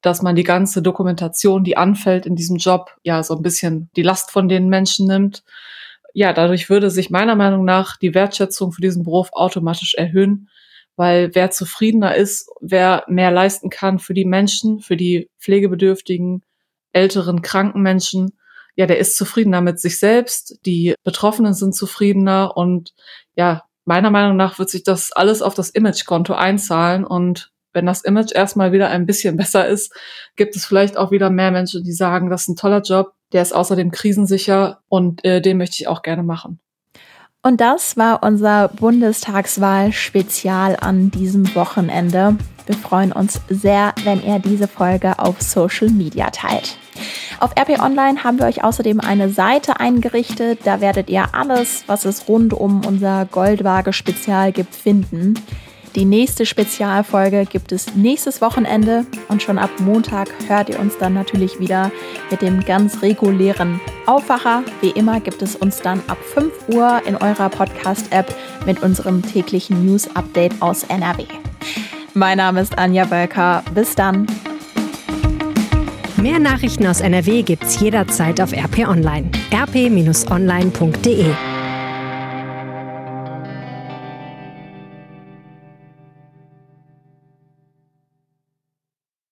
dass 0.00 0.22
man 0.22 0.36
die 0.36 0.44
ganze 0.44 0.82
Dokumentation, 0.82 1.64
die 1.64 1.76
anfällt 1.76 2.26
in 2.26 2.36
diesem 2.36 2.56
Job, 2.56 2.96
ja, 3.02 3.22
so 3.22 3.34
ein 3.34 3.42
bisschen 3.42 3.90
die 3.96 4.02
Last 4.02 4.30
von 4.30 4.48
den 4.48 4.68
Menschen 4.68 5.06
nimmt. 5.06 5.42
Ja, 6.14 6.32
dadurch 6.32 6.70
würde 6.70 6.90
sich 6.90 7.10
meiner 7.10 7.36
Meinung 7.36 7.64
nach 7.64 7.96
die 7.96 8.14
Wertschätzung 8.14 8.72
für 8.72 8.80
diesen 8.80 9.04
Beruf 9.04 9.30
automatisch 9.32 9.94
erhöhen, 9.94 10.48
weil 10.96 11.34
wer 11.34 11.50
zufriedener 11.50 12.14
ist, 12.14 12.48
wer 12.60 13.04
mehr 13.08 13.30
leisten 13.30 13.70
kann 13.70 13.98
für 13.98 14.14
die 14.14 14.24
Menschen, 14.24 14.80
für 14.80 14.96
die 14.96 15.28
pflegebedürftigen, 15.40 16.42
älteren, 16.92 17.42
kranken 17.42 17.82
Menschen, 17.82 18.32
ja, 18.76 18.86
der 18.86 18.98
ist 18.98 19.16
zufriedener 19.16 19.60
mit 19.60 19.80
sich 19.80 19.98
selbst, 19.98 20.60
die 20.64 20.94
Betroffenen 21.02 21.52
sind 21.52 21.74
zufriedener 21.74 22.56
und 22.56 22.94
ja, 23.34 23.64
meiner 23.84 24.10
Meinung 24.10 24.36
nach 24.36 24.58
wird 24.58 24.70
sich 24.70 24.84
das 24.84 25.10
alles 25.12 25.42
auf 25.42 25.54
das 25.54 25.70
Imagekonto 25.70 26.34
einzahlen 26.34 27.04
und 27.04 27.50
wenn 27.72 27.86
das 27.86 28.02
Image 28.02 28.34
erstmal 28.34 28.72
wieder 28.72 28.88
ein 28.88 29.06
bisschen 29.06 29.36
besser 29.36 29.66
ist, 29.66 29.92
gibt 30.36 30.56
es 30.56 30.66
vielleicht 30.66 30.96
auch 30.96 31.10
wieder 31.10 31.30
mehr 31.30 31.50
Menschen, 31.50 31.84
die 31.84 31.92
sagen, 31.92 32.30
das 32.30 32.42
ist 32.42 32.48
ein 32.48 32.56
toller 32.56 32.82
Job, 32.82 33.12
der 33.32 33.42
ist 33.42 33.54
außerdem 33.54 33.90
krisensicher 33.90 34.80
und 34.88 35.24
äh, 35.24 35.40
den 35.40 35.58
möchte 35.58 35.76
ich 35.80 35.88
auch 35.88 36.02
gerne 36.02 36.22
machen. 36.22 36.60
Und 37.42 37.60
das 37.60 37.96
war 37.96 38.24
unser 38.24 38.68
Bundestagswahl-Spezial 38.68 40.76
an 40.80 41.10
diesem 41.10 41.54
Wochenende. 41.54 42.36
Wir 42.66 42.76
freuen 42.76 43.12
uns 43.12 43.40
sehr, 43.48 43.94
wenn 44.04 44.22
ihr 44.22 44.40
diese 44.40 44.68
Folge 44.68 45.18
auf 45.18 45.40
Social 45.40 45.88
Media 45.88 46.28
teilt. 46.30 46.76
Auf 47.40 47.52
RP 47.56 47.80
Online 47.80 48.24
haben 48.24 48.40
wir 48.40 48.46
euch 48.46 48.64
außerdem 48.64 49.00
eine 49.00 49.30
Seite 49.30 49.78
eingerichtet. 49.78 50.60
Da 50.64 50.80
werdet 50.80 51.08
ihr 51.08 51.26
alles, 51.32 51.84
was 51.86 52.04
es 52.04 52.28
rund 52.28 52.52
um 52.52 52.84
unser 52.84 53.26
Goldwaage-Spezial 53.26 54.50
gibt, 54.52 54.74
finden. 54.74 55.34
Die 55.98 56.04
nächste 56.04 56.46
Spezialfolge 56.46 57.44
gibt 57.44 57.72
es 57.72 57.96
nächstes 57.96 58.40
Wochenende 58.40 59.04
und 59.26 59.42
schon 59.42 59.58
ab 59.58 59.70
Montag 59.80 60.28
hört 60.46 60.68
ihr 60.68 60.78
uns 60.78 60.96
dann 60.96 61.12
natürlich 61.12 61.58
wieder 61.58 61.90
mit 62.30 62.40
dem 62.40 62.64
ganz 62.64 63.02
regulären 63.02 63.80
Aufwacher. 64.06 64.62
Wie 64.80 64.90
immer 64.90 65.18
gibt 65.18 65.42
es 65.42 65.56
uns 65.56 65.82
dann 65.82 66.00
ab 66.06 66.18
5 66.22 66.52
Uhr 66.68 67.02
in 67.04 67.16
eurer 67.16 67.48
Podcast-App 67.48 68.32
mit 68.64 68.80
unserem 68.80 69.22
täglichen 69.22 69.84
News-Update 69.84 70.62
aus 70.62 70.84
NRW. 70.84 71.24
Mein 72.14 72.38
Name 72.38 72.60
ist 72.60 72.78
Anja 72.78 73.10
Wölker. 73.10 73.64
Bis 73.74 73.96
dann. 73.96 74.28
Mehr 76.16 76.38
Nachrichten 76.38 76.86
aus 76.86 77.00
NRW 77.00 77.42
gibt's 77.42 77.80
jederzeit 77.80 78.40
auf 78.40 78.52
RP 78.52 78.86
Online. 78.86 79.32
rp-online.de 79.52 81.34